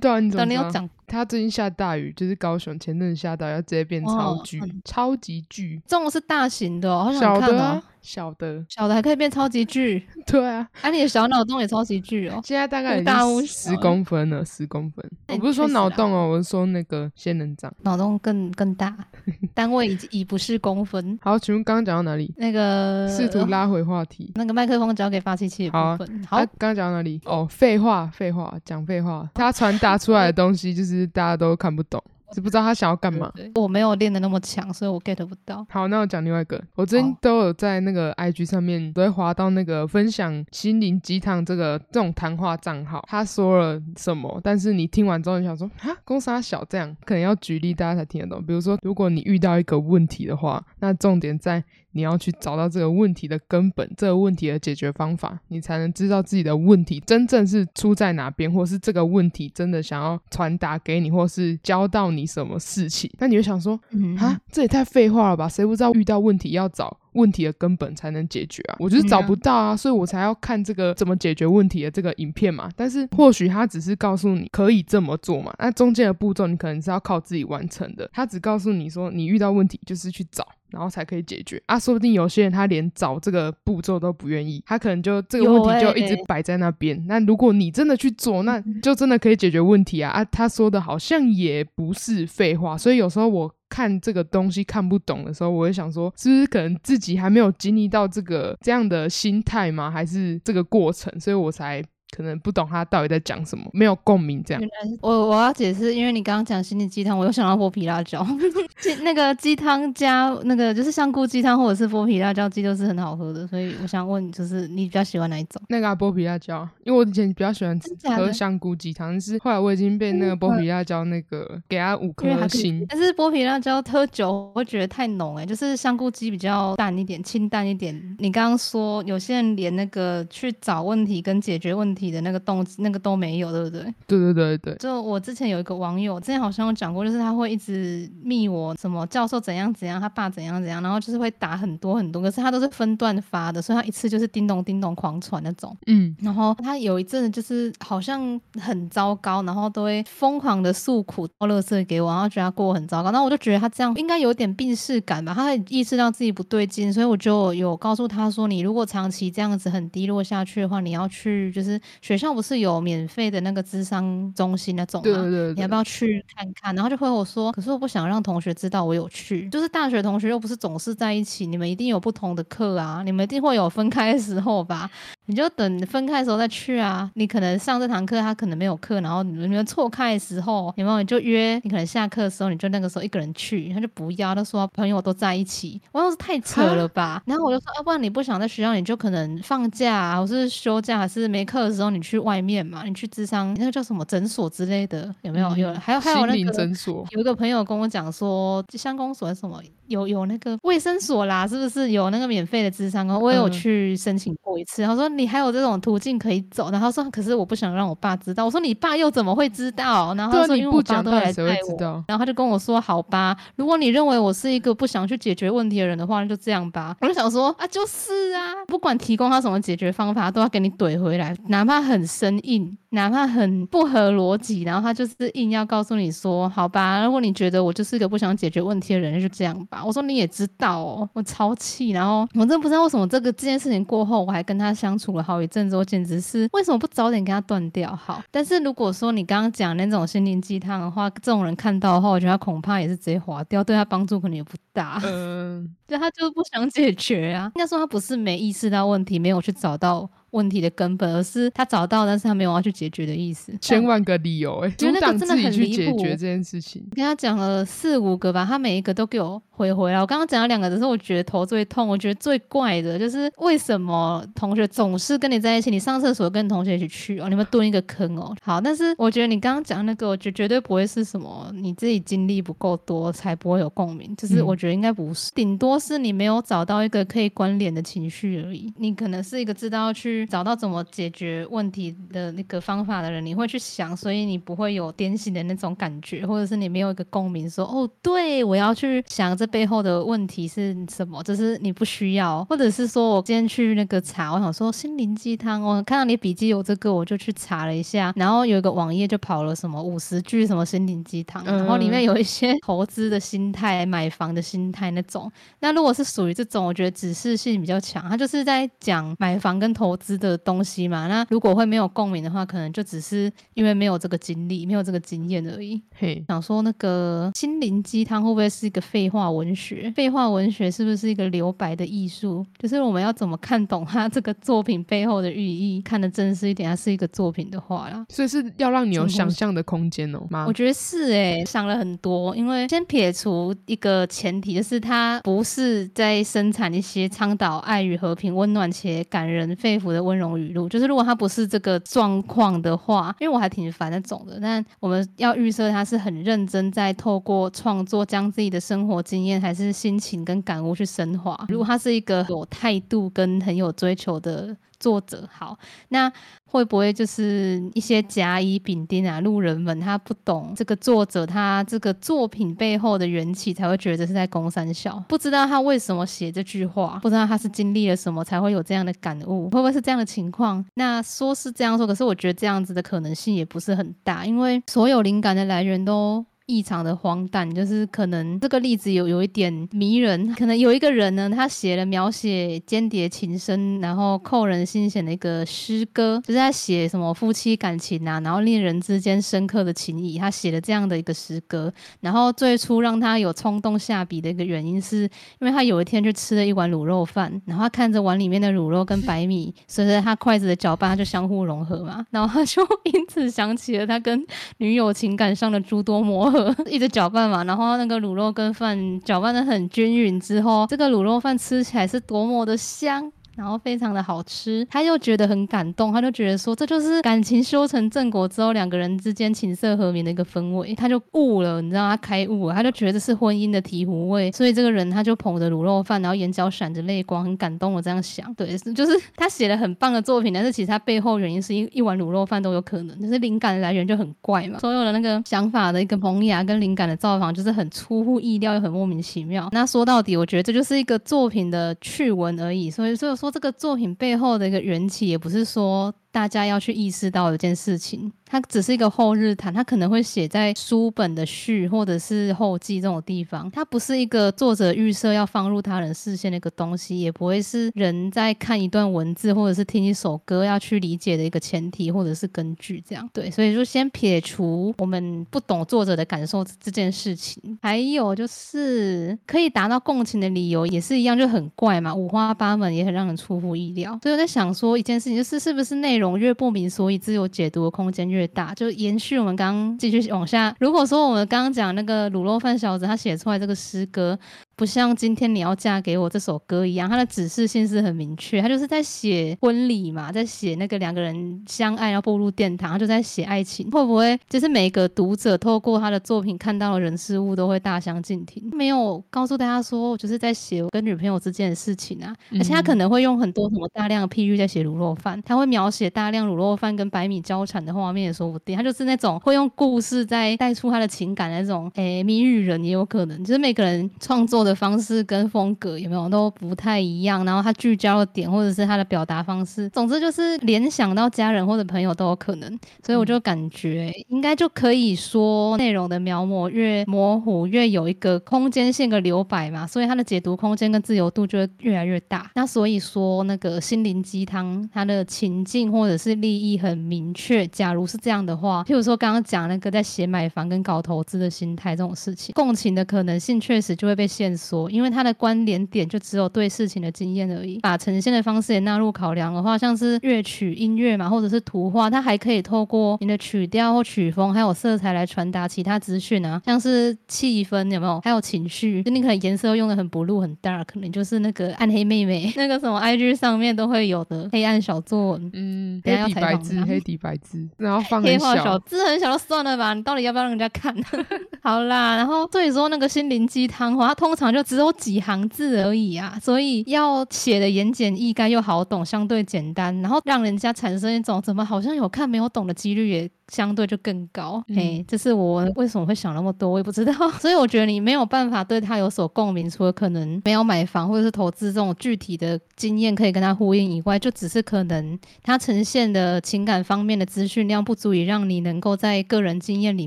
[0.00, 0.88] 对啊，你怎么知道？
[1.06, 5.80] 他最近下大雨，就是高雄前阵下大雨，要直接变超巨，超级巨。
[5.86, 7.82] 这种是大型的，好想看哦。
[8.04, 10.06] 小的，小的还可以变超级巨。
[10.26, 12.38] 对啊，啊，你的小脑洞也超级巨哦。
[12.44, 15.02] 现在大概大十公分了，十公分。
[15.28, 18.94] 我不是说脑洞哦，我是说那个仙人掌，脑洞更更大，
[19.54, 21.18] 单位已已不是公分。
[21.22, 22.30] 好，请问刚刚讲到哪里？
[22.36, 26.24] 那个试图拉回话题，那个麦克风交给发气器的部分。
[26.24, 27.18] 好，刚刚讲到哪里？
[27.24, 29.26] 哦，废话，废话，讲废话。
[29.32, 32.02] 他传达出来的东西就是大家都看不懂。
[32.34, 33.32] 是不知道他想要干嘛。
[33.54, 35.64] 我没有练的那么强，所以我 get 不到。
[35.70, 36.62] 好，那我讲另外一个。
[36.74, 44.40] 我最近都有在那个 IG 上面都会滑到那个分享心灵鸡汤这个 这种谈话账号，他说了什么？
[44.42, 48.44] 但是你听完之后，你想说啊，公司小这样，可能要举例大家才听得懂。
[48.44, 51.62] 比如说，如果你遇到一个问题的话，那重点在。
[51.96, 63.10] 你要去找到这个问题的根本，这个问题的解决方法，你才能知道自己的问题真正是出在哪边，或是这个问题真的想要传达给你，或是教到你什么事情。
[63.18, 63.78] 那你会想说，
[64.18, 65.48] 啊，这也太废话了吧？
[65.48, 68.76] 谁不知道遇到问题要找问题的根本才能解决啊？
[68.78, 72.70] 我就是找不到啊，所以我才要看这个怎么解决问题的这个影片嘛。
[72.76, 78.08] 但是或许他只是告诉你可以这么做嘛，那中间的步骤你可能是要靠自己完成的。
[78.12, 80.46] 他只告诉你说，你遇到问题就是去找。
[80.70, 81.78] 然后才可以解决啊！
[81.78, 87.00] 说不定有些人他连找这个步骤都不愿意，他可能就这个问题就一直摆在那边。
[87.06, 90.10] 那如果你真的去做，那就真的可以解决问题啊！
[90.10, 92.76] 啊，他说的好像也不是废话。
[92.76, 99.90] 所以有时候我看这个东西看不懂的时候，我会想说，是不是可能自己还没有经历到这个这样的心态吗？
[99.90, 101.18] 还是这个过程？
[101.18, 101.82] 所以我才。
[102.14, 104.62] 可能不懂他到底在讲什么，没有共鸣这样。
[105.00, 108.24] 我我要解释，因为你刚刚讲心灵鸡汤，我又想到剥皮辣椒。
[108.80, 115.60] 鸡那个鸡汤加那个就是香菇鸡汤或者是剥皮辣椒鸡都是很好喝的，所以我想问，就是你比较喜欢哪一种？
[115.68, 117.76] 那个剥皮辣椒，因为我以前比较喜欢
[118.16, 122.84] 喝香菇鸡汤，但是后来我已经被那个剥皮辣椒那个给他五颗星。
[122.88, 128.16] 但是剥皮辣椒喝酒我会觉得太浓哎，就是香菇鸡比较淡一点，清淡一点。
[128.18, 132.03] 你刚刚说有些人连那个去找问题跟解决问题。
[132.04, 133.82] 你的那个动那个都没有，对不对？
[134.06, 134.74] 对对对对。
[134.76, 145.74] 就我之前有一个网友，之前好像有讲过，就是他会一直密我什么教授怎样怎样，他爸怎样怎样，然后就是会打很多很多，可是他都是分段发的，所以他一次就是叮咚叮咚狂传那种。
[145.86, 146.14] 嗯。
[146.20, 153.10] 然后他有一阵就是好像很糟糕，然后都会疯狂的诉苦、倒垃圾给我，然后觉得他过得很糟糕。
[153.10, 161.80] 那我就觉得他这样应该有点病逝感吧，他会意识到自己不对劲，所以我就有告诉他说，你如果长期这样子很低落下去的话，你要去就是。
[162.00, 165.04] 学校不是有免费的那个智商中心那种吗？
[165.04, 166.74] 对对对，你要不要去看看？
[166.74, 169.48] 然后就回我说，可是我不想让同学知道我有去。
[169.50, 174.90] 就是大学同学又不是总是在一起，你们一定有不同的课啊，你们一定会有分开的时候吧？
[175.26, 177.10] 你就等分开的时候再去啊。
[177.14, 181.58] 你可能上这堂课，他可能没有课，然后你们错开的时候，有没有你就约？
[181.64, 185.80] 你可能下课的时候，你就那个时候一个人去，他就不要，他说朋友都在一起。
[185.92, 187.22] 我要是太扯了吧？
[187.24, 191.83] 然后我就说，要不然你不想在学校，你就可能放假，啊或是休假，还是没课的时候。
[191.84, 195.56] 候，你去外面嘛，你去智商那个叫什么诊所之类的，有没有？
[195.56, 203.18] 有，还有还有那个诊所，有一个朋友跟我讲说，乡公所什么有有那个卫生所啦，是不是有那个免费的智商哦？
[203.18, 204.82] 我有嗯去申请过一次。
[204.84, 208.44] 他说你还有这种途径可以走，然后说可是我不想让我爸知道。
[208.44, 210.14] 我说你爸又怎么会知道？
[210.14, 212.04] 然后说因为我爸都来带我。
[212.08, 238.22] 然后他就跟我说：“好吧，如果你认为我是一个不想去解决问题的人的话，那就这样吧。”我就想说啊，就是啊，不管提供他什么解决方法，都要给你怼回来，哪怕很生硬，哪怕很不合逻辑，然后他就是硬要告诉你说：“好吧，如果你觉得我就是一个不想解决问题的人，那就这样吧。”我说你也知道哦，我超气，然后我真不知道为什么这个这件事情过后，我还跟他相处了好一阵子，我简直是为什么不早点跟他断掉好？
[238.30, 245.00] 但是如果说你刚刚讲那种心灵鸡汤的话，这种人看到的话，我觉得他恐怕也是直接划掉，对他帮助可能也不大。
[245.04, 247.50] 嗯， 就他就是不想解决啊。
[247.54, 253.52] 应该说他不是没意识到问题，没有去找到问题的根本，而是他找到，但是他没有要去解决的意思。
[253.60, 256.84] 千万个理由哎，阻觉得那个挡自己去真的很离谱解决这件事情。
[256.94, 260.00] 跟他讲了四五个吧，他每一个都给我回回来。
[260.00, 268.34] 我刚刚讲了两个，只是我觉得头最痛，我觉得最怪的就是为什么同学总是跟你在一起，你上厕所跟同学一起去哦，你们蹲一个坑哦。
[268.42, 278.72] 好，但是我觉得你刚刚讲那个，我觉得绝对不会是什么你自己经历不够多才不会有共鸣，就是嗯我觉得应该不是，顶多是你没有找到一个可以关联的情绪而已。
[278.78, 305.30] 你可能是一个知道去找到怎么解决问题的那个方法的人，你会去想，所以你不会有癫痫的那种感觉，或者是你没有一个共鸣，说哦，对我要去想这背后的问题是什么，就是你不需要，或者是说我今天去那个查，我想说心灵鸡汤，我看到你笔记有这个，我就去查了一下，然后有一个网页就跑了什么五十句什么心灵鸡汤，然后里面有一些 投资的心态、买房的心态那种。
[305.60, 311.06] 那如果是属于这种，我觉得指示性比较强，他就是在讲买房跟投资的东西嘛。
[311.06, 315.80] 那如果会没有共鸣的话，可能就只是因为没有这个经历、没有这个经验而已。
[315.96, 319.92] 嘿，想说那个心灵鸡汤会不会是一个废话文学？
[319.94, 322.44] 废话文学是不是一个留白的艺术？
[322.58, 328.04] 就是我们要怎么看懂它这个作品背后的寓意，看得真实一点，它是一个作品的话啦。
[328.08, 330.52] 所以是要让你有想象的空间哦吗我？
[330.54, 332.34] 觉得是诶、想了很多。
[332.36, 340.68] 因为先撇除一个前提，就是它不是在生产一些倡导爱与和平、温暖且感人肺腑的温柔语录。
[340.68, 344.38] 就是如果他不是这个状况的话，因为我还挺烦那种的。
[344.40, 351.38] 但我们要预设他是很认真在透过创作将自己的生活经验、还是心情跟感悟去升华。
[351.48, 354.54] 如果他是一个有态度跟很有追求的
[354.84, 355.58] 作者，好，
[355.88, 356.12] 那
[356.44, 370.62] 会不会就是一些甲乙丙丁啊路人们他不懂这个作者他这个作品背后的缘起，才会觉得是在攻三小，不知道他为什么写这句话，不知道他是经历了什么才会有这样的感悟，会不会是这样的情况？
[370.74, 376.26] 那说是这样说，可是我觉得这样子的可能性也不是很大，因为所有灵感的来源都。
[376.46, 380.34] 异常的荒诞，就是可能这个例子有有一点迷人。
[380.34, 391.72] 可能有一个人呢，他写了描写间谍情深，然后扣人心弦的一个诗歌，就是他写什么夫妻感情啊，然后恋人之间深刻的情谊，他写了这样的一个诗歌。
[392.00, 395.04] 然后最初让他有冲动下笔的一个原因，是
[395.40, 404.22] 因为他有一天去吃了一碗卤肉饭，然后他看着碗里面的卤肉跟白米随着他筷子的搅拌，他就相互融合嘛，然后他就 因此想起了他跟
[404.58, 406.33] 女友情感上的诸多磨
[406.66, 413.12] 一直搅拌嘛，然后那个卤肉跟饭搅拌的很均匀之后，这个卤肉饭吃起来是多么的香。
[413.36, 439.48] 然后非常的好吃，他又觉得很感动，他就觉得说这就是感情修成正果之后两个人之间琴瑟和鸣的一个氛围，他就悟了，你知道他开悟了，他就觉得是婚姻的醍醐味，所以这个人他就捧着卤肉饭，然后眼角闪着泪光，很感动我这样想，对，就是 他写了很棒的作品，但是其实他背后原因是一一碗卤肉饭都有可能，就是灵感的来源就很怪嘛，所有的那个想法的一个萌芽跟灵感的造访就是很出乎意料又很莫名其妙。
[439.52, 463.10] 那说到底，我觉得这就是一个作品的趣闻而已，所以所以说说这个作品背后的一个缘起，也不是说大家要去意识到有件事情，它只是一个后日谈，它可能会写在书本的序或者是后记这种地方，它不是一个作者预设要放入他人视线的一个东西，也不会是人在看一段文字或者是听一首歌要去理解的一个前提或者是根据，这样。
[463.12, 473.98] 对，所以就先撇除我们不懂作者的感受这件事情，还有就是可以达到共情的理由也是一样，就很怪嘛，五花八门，也很让人出乎意料。
[474.00, 478.54] 所以我在想说一件事情，就是是不是内容越不明所以，自由解读的空间越大？
[478.54, 484.18] 就延续我们刚刚继续往下，如果说我们刚刚讲那个卤肉饭小子他写出来这个诗歌，
[484.56, 493.68] 不像今天你要嫁给我这首歌一样，它的指示性是很明确，它就是在写婚礼嘛，在写那个两个人相爱要步入殿堂，他就在写爱情。
[493.70, 498.48] 会不会就是每个读者透过他的作品看到的人事物都会大相径庭？
[498.52, 514.43] 没有告诉大家说，我就是在写我跟女朋友之间的事情啊，而且他可能会用很多什么大量的譬喻在写卤肉饭，他会描写大量卤肉饭跟白米交缠的画面也说不定，他就是那种会用故事在带出他的情感的那种，诶，谜语人也有可能，就是每个人创作。
[514.44, 532.30] 的方式跟风格有没有都不太一样，然后他聚焦的点或者是他的表达方式，总之就是联想到家人或者朋友都有可能，所以我就感觉应该就可以说内容的描摹越模糊，越有一个空间性的留白嘛，所以他的解读空间跟自由度就会越来越大。
[532.34, 537.46] 那所以说那个心灵鸡汤，它的情境或者是利益很明确。
[537.46, 544.33] 假如是这样的话，譬如说刚刚讲那个在写买房跟搞投资的心态这种事情，共情的可能性确实就会被限。
[544.36, 547.58] 说，因为它的关联点就只有对事情的经验而已。
[547.60, 558.00] 把呈现的方式也纳入考量的话，像是乐曲、音乐嘛，或者是图画，它还可以透过你的曲调或曲风，还有色彩来传达其他资讯啊，像是气氛有没有？
[558.02, 570.74] 还有情绪，就你可能颜色用的很 blue 很 dark，可能就是那个暗黑妹妹， 那个什么 IG 上面都会有的黑暗小作文，嗯，黑底白字，黑 底白字，然后放黑化小字很小就算了吧，你到底要不要让人家看？
[571.42, 574.23] 好啦，然后所以说那个心灵鸡汤话，它通常。
[574.32, 583.10] 就只有几行字而已啊，所以要写的言简意赅又好懂，相对简单，然后让人家产生一种怎么好像有看没有懂的几率也。
[583.28, 586.92] 相对就更高，嘿，这是我为什么会想那么多，我也不知道。
[587.18, 599.86] 所以我觉得你没有办法对他有所共鸣，除了可能没有买房或者是投资这种具体的经验可以跟他呼应以外，就只是可能他呈现的情感方面的资讯量不足以让你能够在个人经验里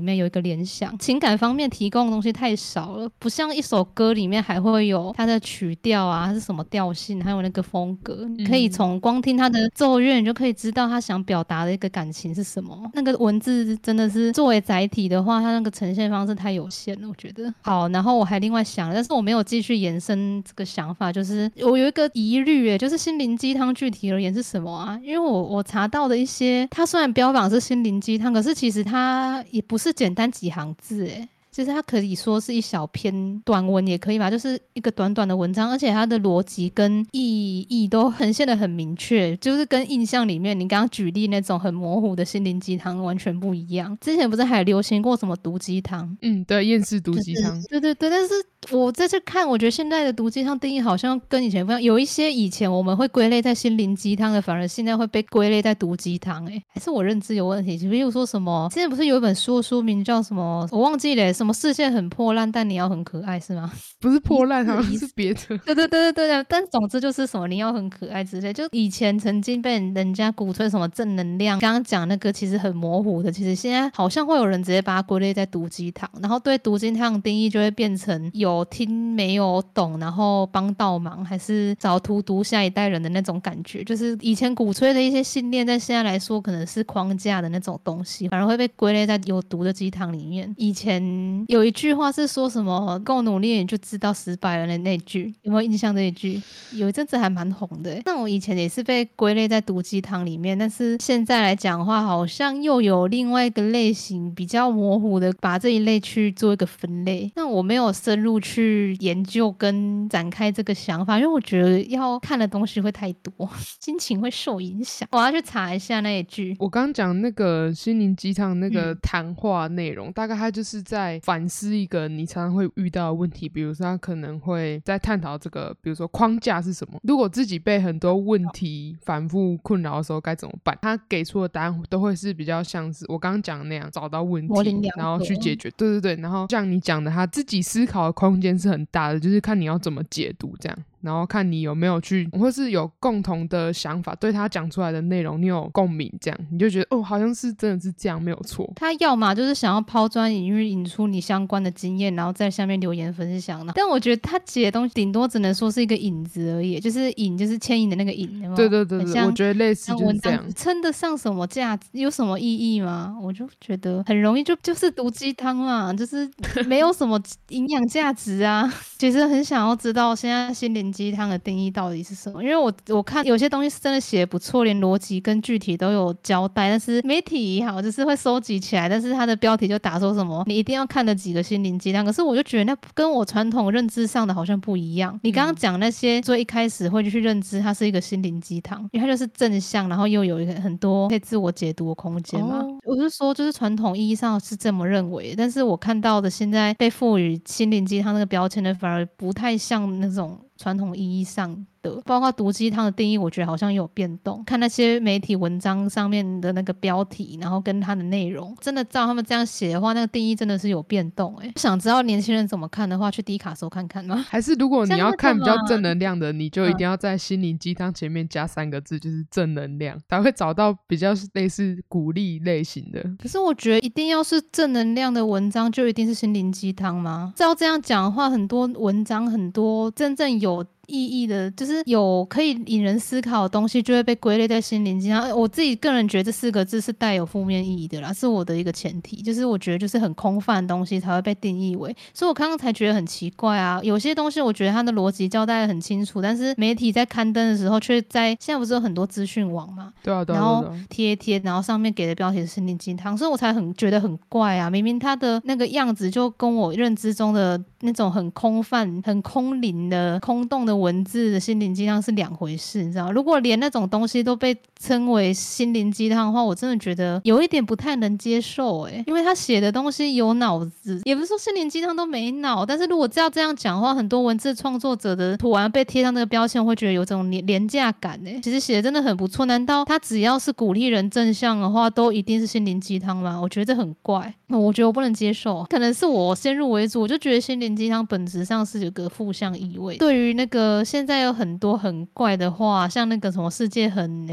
[0.00, 0.98] 面有一个联想。
[0.98, 12.90] 情感方面提供的东西太少了，不像一首歌里面还会有它的曲调啊，是什么调性，还有那个风格，你可以从光听他的奏乐，你就可以知道他想表达的一个感情是什么。
[12.94, 13.27] 那个文。
[13.28, 17.52] 文字真的是作为载体的话，它那个呈现方式太有限了，我觉得。
[17.60, 24.98] 好，然后我还另外想，但是我没有继续延伸这个想法，就是我有一个疑虑，诶，就是心灵鸡汤具体而言是什么啊？
[25.04, 31.28] 因为我我查到的一些，它虽然标榜是心灵鸡汤，可是其实它也不是简单几行字，诶。
[31.58, 43.98] 其实它可以说是一小篇短文，也可以嘛，就是一个短短的文章，而且它的逻辑跟意义都呈现的很明确，就是跟印象里面你刚刚举例那种很模糊的心灵鸡汤完全不一样。
[44.00, 46.16] 之前不是还流行过什么毒鸡汤？
[46.22, 47.60] 嗯，对，厌世毒鸡汤。
[47.68, 48.34] 对对对，但是
[48.70, 56.46] 我在这看，我觉得现在的毒鸡汤定义好像跟以前不一样，有一些以前我们会归类在心灵鸡汤的，反而现在会被归类在毒鸡汤。
[56.46, 57.76] 哎，还是我认知有问题？
[57.78, 58.68] 比如说什么？
[58.72, 60.64] 现在不是有一本书，书名叫什么？
[60.70, 61.47] 我忘记了什么。
[61.48, 63.72] 什么视线很破烂，但你要很可爱是吗？
[63.98, 65.40] 不是破烂，好像 是别的。
[65.64, 68.52] 对对对对对但总之就是什么你要很可爱之类。
[68.52, 83.82] 就以前曾经被人家鼓吹什么正能量，刚刚讲那个其实很模糊的，其实现在好像会有人直接把它归类在毒鸡汤，然后对毒鸡汤的定义就会变成有听没有懂，然后帮倒忙，还是找荼毒下一代人的那种感觉。
[83.82, 90.54] 就是以前鼓吹的一些信念，在现在来说可能是框架的那种东西，反而会被归类在有毒的鸡汤里面。
[90.58, 90.98] 以前。
[91.46, 96.40] 有一句话是说什么够努力你就知道失败了的那句有没有印象这一句？
[96.72, 98.00] 有一阵子还蛮红的。
[98.04, 107.30] 那我以前也是被归类在毒鸡汤里面，但是现在来讲的话，好像又有另外一个类型比较模糊的，把这一类去做一个分类。
[107.36, 113.48] 那我没有深入去研究跟展开这个想法，因为我觉得要看的东西会太多，
[113.80, 115.08] 心情会受影响。
[115.12, 116.56] 我要去查一下那一句。
[116.58, 121.17] 我刚讲那个心灵鸡汤那个谈话内容，大概它就是在。
[121.22, 126.98] 反思一个你常常会遇到的问题，比如说他可能会在探讨这个，比如说框架是什么。
[127.02, 130.76] 如果自己被很多问题反复困扰的时候该怎么办？
[130.82, 135.70] 他给出的答案都会是比较像是我刚刚讲的那样，找到问题，然后去解决。
[135.76, 140.78] 对对对，然后像你讲的，他自己思考的空间是很大的，就是看你要怎么解读这样。
[141.00, 148.68] 然后看你有没有去，或是有共同的想法，对他讲出来的内容你有共鸣，这样你就觉得哦，好像是真的是这样，没有错。
[148.74, 153.72] 他要么就是想要抛砖引玉，引出你相关的经验，然后在下面留言分享呢。
[153.76, 158.28] 但我觉得他写的东西顶多只能说是一个引子而已，就是引，就是牵引的那个引。
[158.56, 160.44] 对对对对，我觉得类似就是这样。
[160.56, 161.86] 称得上什么价值？
[161.92, 163.16] 有什么意义吗？
[163.22, 166.28] 我就觉得很容易就就是毒鸡汤嘛，就是
[166.66, 167.20] 没有什么
[167.50, 168.68] 营养价值啊。
[168.98, 170.87] 其实很想要知道现在心灵。
[170.88, 172.42] 灵鸡汤的定义到底是什么？
[172.42, 185.18] 因为我我看有些东西是真的写不错，连逻辑跟具体都有交代，但是媒体也好，就是会收集起来，但是它的标题就打说什么你一定要看的几个心灵鸡汤，可是我就觉得那跟我传统认知上的好像不一样。
[185.22, 192.64] 你刚刚讲那些最一开始会去认知它是一个心灵鸡汤，因为它就是正向，然后又有一个很多可以自我解读的空间嘛。
[192.84, 201.64] 我是说，就是传统意义上是这么认为，但是我看到的现在被赋予心灵鸡汤那个标签的，反而不太像那种传统意义上。
[201.82, 204.42] 的，包括毒鸡汤的定义，我觉得好像有变动。
[204.44, 211.36] 看那些媒体文章上面的那个标题，然后跟它的内容，真的照他们这样写的话，那个定义真的是有变动。
[211.36, 214.24] 哎，想知道年轻人怎么看的话，去低卡搜看看吗？
[214.28, 223.02] 还是如果你要看比较正能量的，你就一定要在心灵鸡汤前面加三个字，就是正能量，才会找到比较类似鼓励类型的。
[223.20, 227.32] 可是我觉得一定要是正能量的文章，就一定是心灵鸡汤吗？
[227.36, 230.64] 照这样讲的话，很多文章，很多真正有。
[230.88, 235.30] 意义的，就是有可以引人思考的东西，就会被归类在心灵鸡汤。
[235.38, 239.22] 我自己个人觉得这四个字是带有负面意义的啦，是我的一个前提。
[239.22, 243.80] 就是我觉得就是很空泛的东西才会被定义为，所以我刚刚才觉得很奇怪啊。
[243.82, 249.92] 有些东西我觉得它的逻辑交代的很清楚，但是媒体在刊登的时候，却在现在不是有很多资讯网嘛？
[250.02, 254.70] 对啊，然后贴贴，然后上面给的标题是心灵鸡汤，所以我才很觉得很怪啊。
[254.70, 260.78] 明明它的那个样子就跟我认知中的那种很空泛、很空灵的空洞的。
[260.78, 263.10] 文字的心灵鸡汤是两回事，你知道？
[263.10, 278.40] 如果连那种东西都被称为心灵鸡汤的话，我真的觉得有一点不太能接受诶，因为他写的东西有脑子，也不是说心灵鸡汤都没脑，但是如果要这样讲的话，很多文字创作者的图案被贴上那个标签，会觉得有种廉廉价感诶。
[278.40, 283.40] 其实写的真的很不错，难道他只要是鼓励人正向的话，都一定是心灵鸡汤吗？
[283.40, 290.58] 我觉得这很怪，我觉得我不能接受，可能是我先入为主，我就觉得心灵鸡汤本质上是有个负向意味，对于那个。
[290.68, 294.26] 呃，现在有很多很怪的话，像那个什么世界很，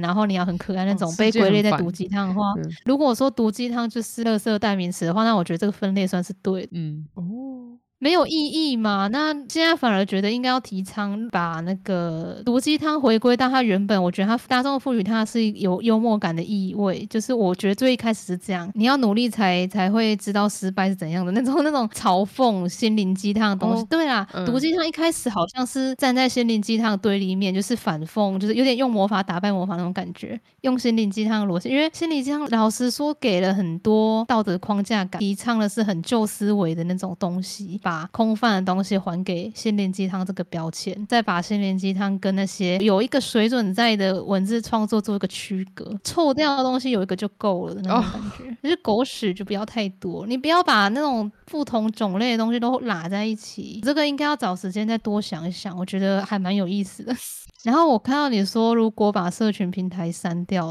[0.00, 2.52] 然后你要很可爱那种被归类在毒鸡汤的话，
[2.84, 6.68] 如果说毒鸡汤就是垃圾代名词的话，那我觉得这个分类算是对的。
[6.72, 7.78] 嗯，哦。
[8.00, 9.08] 没有意义嘛？
[9.08, 14.00] 那现在反而觉得应该要提倡把那个毒鸡汤回归到它原本。
[14.00, 23.84] 我觉得它大众赋予它是有幽默感的意味，就是我觉得最一开始是这样，你要努力才才会知道失败是怎样的那种那种嘲讽心灵鸡汤的东西。
[23.86, 31.68] 对啦，毒鸡汤一开始好像是站在心灵鸡汤的对立面，就是反讽，就是有点用魔法打败魔法那种感觉，用心灵鸡汤的逻辑。
[31.68, 37.80] 因为心灵鸡汤老实说给了很多道德框架感，提倡的是很旧思维的那种东西。
[37.88, 48.54] 把空泛的东西还给心灵鸡汤这个标签，再把心灵鸡汤跟那些有一个水准在的文字创作做一个区隔，臭掉的东西有一个就够了的那种感觉。
[48.62, 53.80] 就是狗屎就不要太多，你不要把那种不同种类的东西都拉在一起。
[53.82, 57.16] 这个应该要找时间再多想一想，我觉得还蛮有意思的。
[57.64, 60.64] 然后我看到你说，如果把社群平台删掉，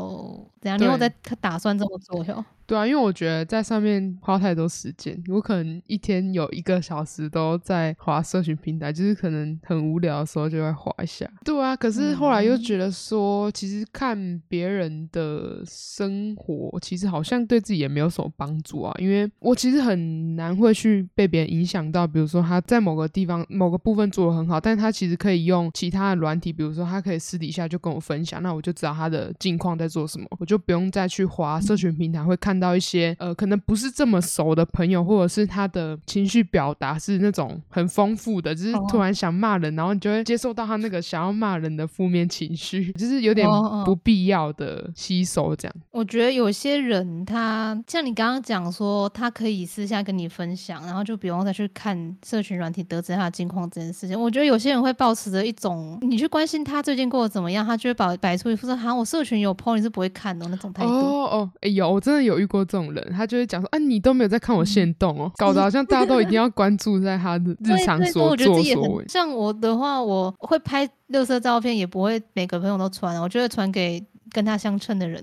[0.61, 0.79] 怎样？
[0.79, 1.11] 你有在
[1.41, 2.43] 打算这么做哟？
[2.65, 11.25] 对啊，因为我觉得在上面花太多时间，我可能一天有一个小时都在划社群平台，就是可能很无聊的时候就会划一下。
[11.45, 18.93] 对啊，可是后来又觉得说，其实看别人的生活，其实好像对自己也没有什么帮助啊。
[18.99, 32.57] 因为我其实很难会去被别人影响到，比如说他在某个地方某个部分做的很好，但他其实可以用其他的软体，比如说他可以私底下就跟我分享，那我就知道他的近况在做什么，我就不用再去划社群平台会看。
[32.57, 43.47] 到一些呃，可能不是这么熟的朋友，或者是他的情绪表达是那种很丰富的，就是突然想骂人，然后你就会接受到他那个想要骂人的负面情绪，就是有点
[43.85, 45.75] 不必要的吸收这样。
[45.91, 54.19] 我觉得有些人他像你刚刚讲说，他可以私下跟你分享，然后就不用再去看社群软体得知他的近况这件事情。
[54.19, 60.89] 我觉得有些人会保持着一种，你去关心他最近过得怎么样，他就会摆摆出一副说，哈，我社群有 po 你是不会看的那种态度。
[60.89, 62.47] 哦哦，哎有，我真的有遇。
[62.47, 74.01] 过这种人，他就会讲说：“啊，你都没有在看我现动哦， 搞得好像大家都一定要关注在他的 日常所作所为。”像我的话，我会拍六色照片，也不会每个朋友都传，我就会传给。
[74.31, 75.21] 跟他相称的人，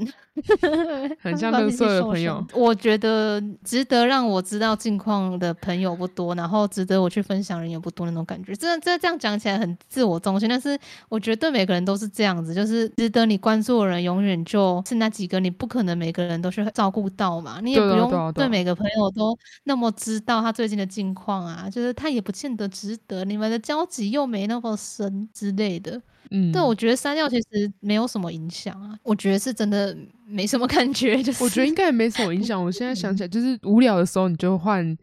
[1.20, 2.44] 很像乐色的朋友。
[2.52, 8.54] 我觉得值得让我知道近况的朋友不多，然后值得我去分享人也不多那种感觉。
[8.54, 10.78] 真的这这样讲起来很自我中心，但是
[11.08, 26.00] 我觉得对每个人都是这样子，就是值得你关注的人永远就是那几个，你不可能每个人都去照顾到嘛，你也不用对每个朋友都那么知道他最近的近况啊，就是他也不见得值得，你们的交集又没那么深之类的。
[26.30, 29.96] 嗯，对，我觉得删掉其实没有什么影响啊，我觉得是真的
[30.26, 32.62] 没什么感觉，就是我觉得应该也没什么影响。
[32.62, 34.96] 我现在想起来，就是无聊的时候你就换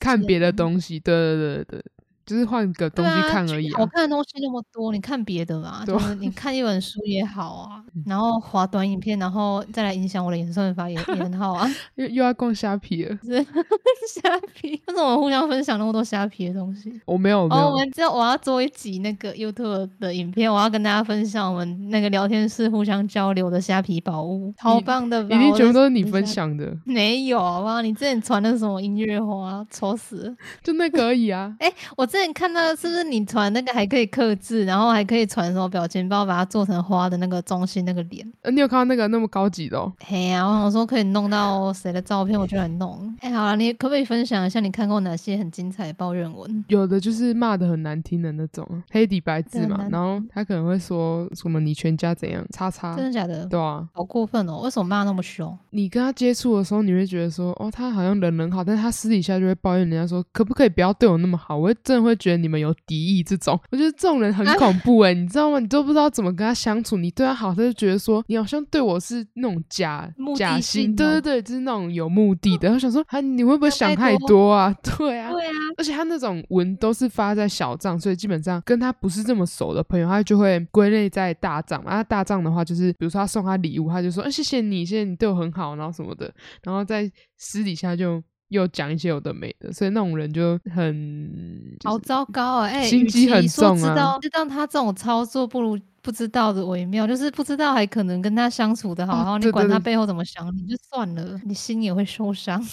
[0.00, 1.84] 看别的东西，对对对对。
[2.26, 3.86] 就是换个东西看而已好啊。
[3.92, 11.70] 看的东西那么多，你看别的嘛，就是你看一本书也好啊， 然后划短影片，然后再来影响我的演算法也也很好啊。
[11.96, 13.42] 又又要逛虾皮了，是
[14.20, 17.00] 虾皮，为什么互相分享那么多虾皮的东西？
[17.06, 25.36] 我没有没哦，我们知道我要做一集那个 YouTube 的影片，我要跟大家分享我们那个聊天室互相交流的虾皮宝物，超棒的吧？
[25.36, 26.24] 一定全部都是你分。
[26.24, 27.82] 享的，没有好不好？
[27.82, 30.34] 你之前传的什么音乐花，丑死了！
[30.62, 31.54] 就那个而已啊。
[31.60, 38.24] 哎我之前看到是不是你传那个还可以刻字，然后还可以传什么表情包，把它做成花的那个中心那个脸。
[38.42, 39.92] 呃你有看到那个那么高级的哦？
[40.06, 43.12] 嘿呀、我想说可以弄到谁的照片，我就来弄。
[43.18, 46.64] 哎、好了，你可不可以分享一下你看过哪些很精彩的抱怨文？
[46.68, 53.44] 有的就是骂的很难听的那种，黑底白字嘛然后他可能会说什么你全家怎样，叉叉真，的假的？
[53.46, 53.84] 对啊。
[53.92, 54.60] 好过分哦！
[54.60, 55.58] 为什么骂那么凶？
[55.70, 61.56] 你跟他接触的时候，你会觉得说，哦，他好像人很好，但是他私底下就会抱怨人家说，可不可以不要对我那么好？
[61.56, 63.24] 我会真的会觉得你们有敌意。
[63.24, 65.58] 这种，我觉得这种人很恐怖哎、你知道吗？
[65.58, 72.70] 你都不知道怎么跟他相处，你对他好，他就觉得说你好像对我是那种假假心，对哦对对，就是那种有目的的。
[72.70, 74.74] 我想说，啊，你会不会想想太太多啊？
[74.84, 81.94] 对啊，对啊，而且他那种文都是发在小账，所以基本上跟他不是这么熟的朋友，他就会归类在大账嘛。
[81.94, 86.32] 那大账的话，就是比如说他送他礼物，他就说，嗯、谢谢你，谢谢你对我很好，然后什么的，
[86.62, 88.22] 然后在私底下就
[88.54, 92.66] 又讲一些有的没的，所以那种人就很好糟糕啊！
[92.66, 97.06] 哎、心机很重啊知道知道他这种操作，不如不知道的微妙。
[97.06, 102.64] 就是不知道还可能跟他相处的好好，你管他背后怎么想，你就算了，你心也会受伤。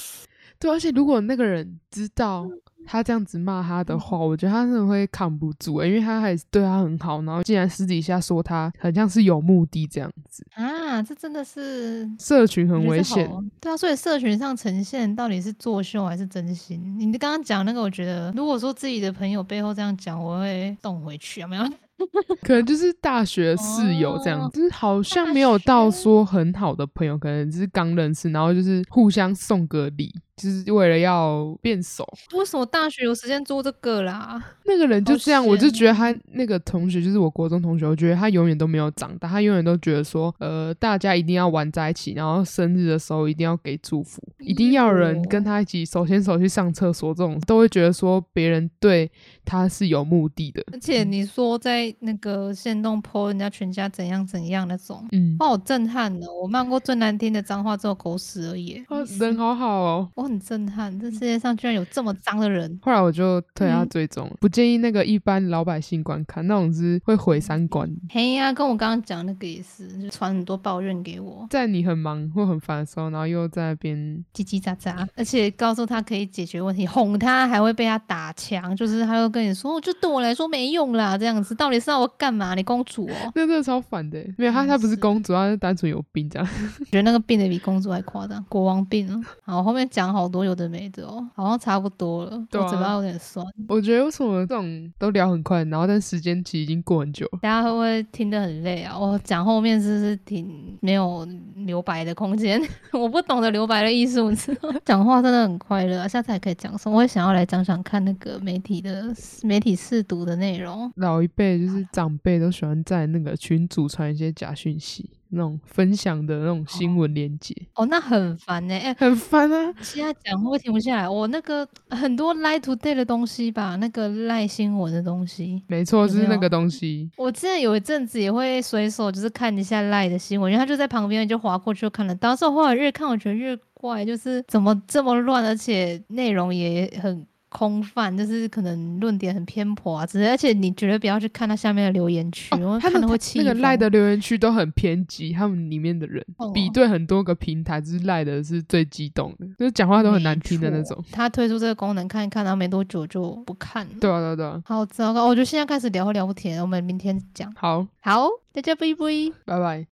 [0.61, 2.47] 对，而且如果那个人知道
[2.85, 13.29] 他这样子骂他的话，我觉得他真的会扛不住、欸，因为他还是对他很好，然后竟然私底下说他很像是有目的这样子，啊，这真的是社群很危险。
[13.59, 16.95] 对啊，所以社群上呈现到底是作秀还是真心？
[16.97, 21.63] 你刚刚讲那个，我觉得如果说自己的朋友背后这样讲，我会动回去有，没有？
[22.41, 30.11] 可能就是大学室友这样，哦就是好像大没有到学说很好的朋友，可能只是刚认识，然后就是互相送个礼，
[30.41, 32.07] 就是为了要变熟。
[32.33, 34.41] 为什么大学有时间做这个啦？
[34.65, 49.11] 那个人就这样，我就觉得他那个同学就是我国中同学，我觉得他永远都没有长大，他永远都觉得说，呃，大家一定要玩在一起，然后生日的时候一定要给祝福，一定要有人跟他一起手牵手去上厕所，这种都会觉得说别人对
[49.43, 50.63] 他是有目的的。
[50.71, 56.41] 而且你说在那个线动 po 人家全家怎样怎样那种，嗯，哇，好震撼哦！
[56.43, 58.81] 我骂过最难听的脏话只有狗屎而已。
[58.87, 60.09] 哦人好好哦。
[60.15, 62.79] 我很震撼，这世界上居然有这么脏的人。
[62.81, 67.89] 后来我就退他嗯追踪了，不建议那个一般老百姓观看，那种是会毁三观。
[68.09, 73.97] 嘿呀、跟我刚刚讲那个也是，就传很多抱怨给我，在你很忙或很烦的时候，然后又在那边，
[74.33, 82.55] 叽叽喳喳，而且告诉他可以解决问题，哄他还会被他打墙，就是他又跟你说，就对我来说没用啦，这样子，到底是要我干嘛？
[82.55, 84.33] 你公主哦， 那真的超烦的欸。
[84.37, 86.47] 没有他，嗯他不是是公主，他是单纯有病这样。
[86.91, 89.21] 觉得那个病的比公主还夸张，国王病了。
[89.41, 93.45] 好，后面讲好多有的没的哦，好像差不多了，对啊我嘴巴有点酸。
[93.67, 97.39] 我觉得为什么这种都聊很快，然后但时间其实已经过很久了。
[97.41, 98.97] 大家会不会听得很累啊？
[98.97, 101.27] 我讲后面是不是挺没有
[101.65, 102.61] 留白的空间？
[102.93, 104.79] 我不懂得留白的艺术，你知道吗？
[104.85, 106.07] 讲话真的很快乐啊！
[106.07, 106.97] 下次还可以讲什么？
[106.97, 109.13] 我也想要来讲讲看那个媒体的
[109.43, 110.91] 媒体试读的内容。
[110.95, 118.93] 老一辈就是长辈都喜欢在那个群组传一些假讯息，那种分享的那种新闻链接，哦，那很烦呢、欸。
[118.95, 119.73] 很烦啊。
[119.81, 121.09] 现在讲会不会停不下来？
[121.09, 127.09] 我那个很多 Lie Today 的东西吧，那个赖新闻的东西，没错，就是那个东西。
[127.17, 132.13] 我之前有一阵子也会随手就是看一下赖的新闻，因为他就在旁边就划过去就看了。
[132.15, 140.29] 当时我后来越看，我觉得越怪，就是怎么这么乱，而且内容也很空泛，就是可能论点很偏颇啊只是。
[140.29, 151.03] 而且你绝对不要去看他下面的留言区，他的看了会气那个赖的留言区都很偏激，他们里面的人、哦比对很多个平台，就是赖的是最激动的，就是讲话都很难听的那种。
[151.11, 153.91] 他推出这个功能看一看，然后没多久就不看了。
[153.99, 154.61] 对啊，对啊，对啊。
[154.65, 155.27] 好糟糕！
[155.27, 157.51] 我觉得现在开始聊会聊不甜，我们明天讲。
[157.55, 159.33] 好，好，大家拜拜。
[159.45, 159.85] 拜拜。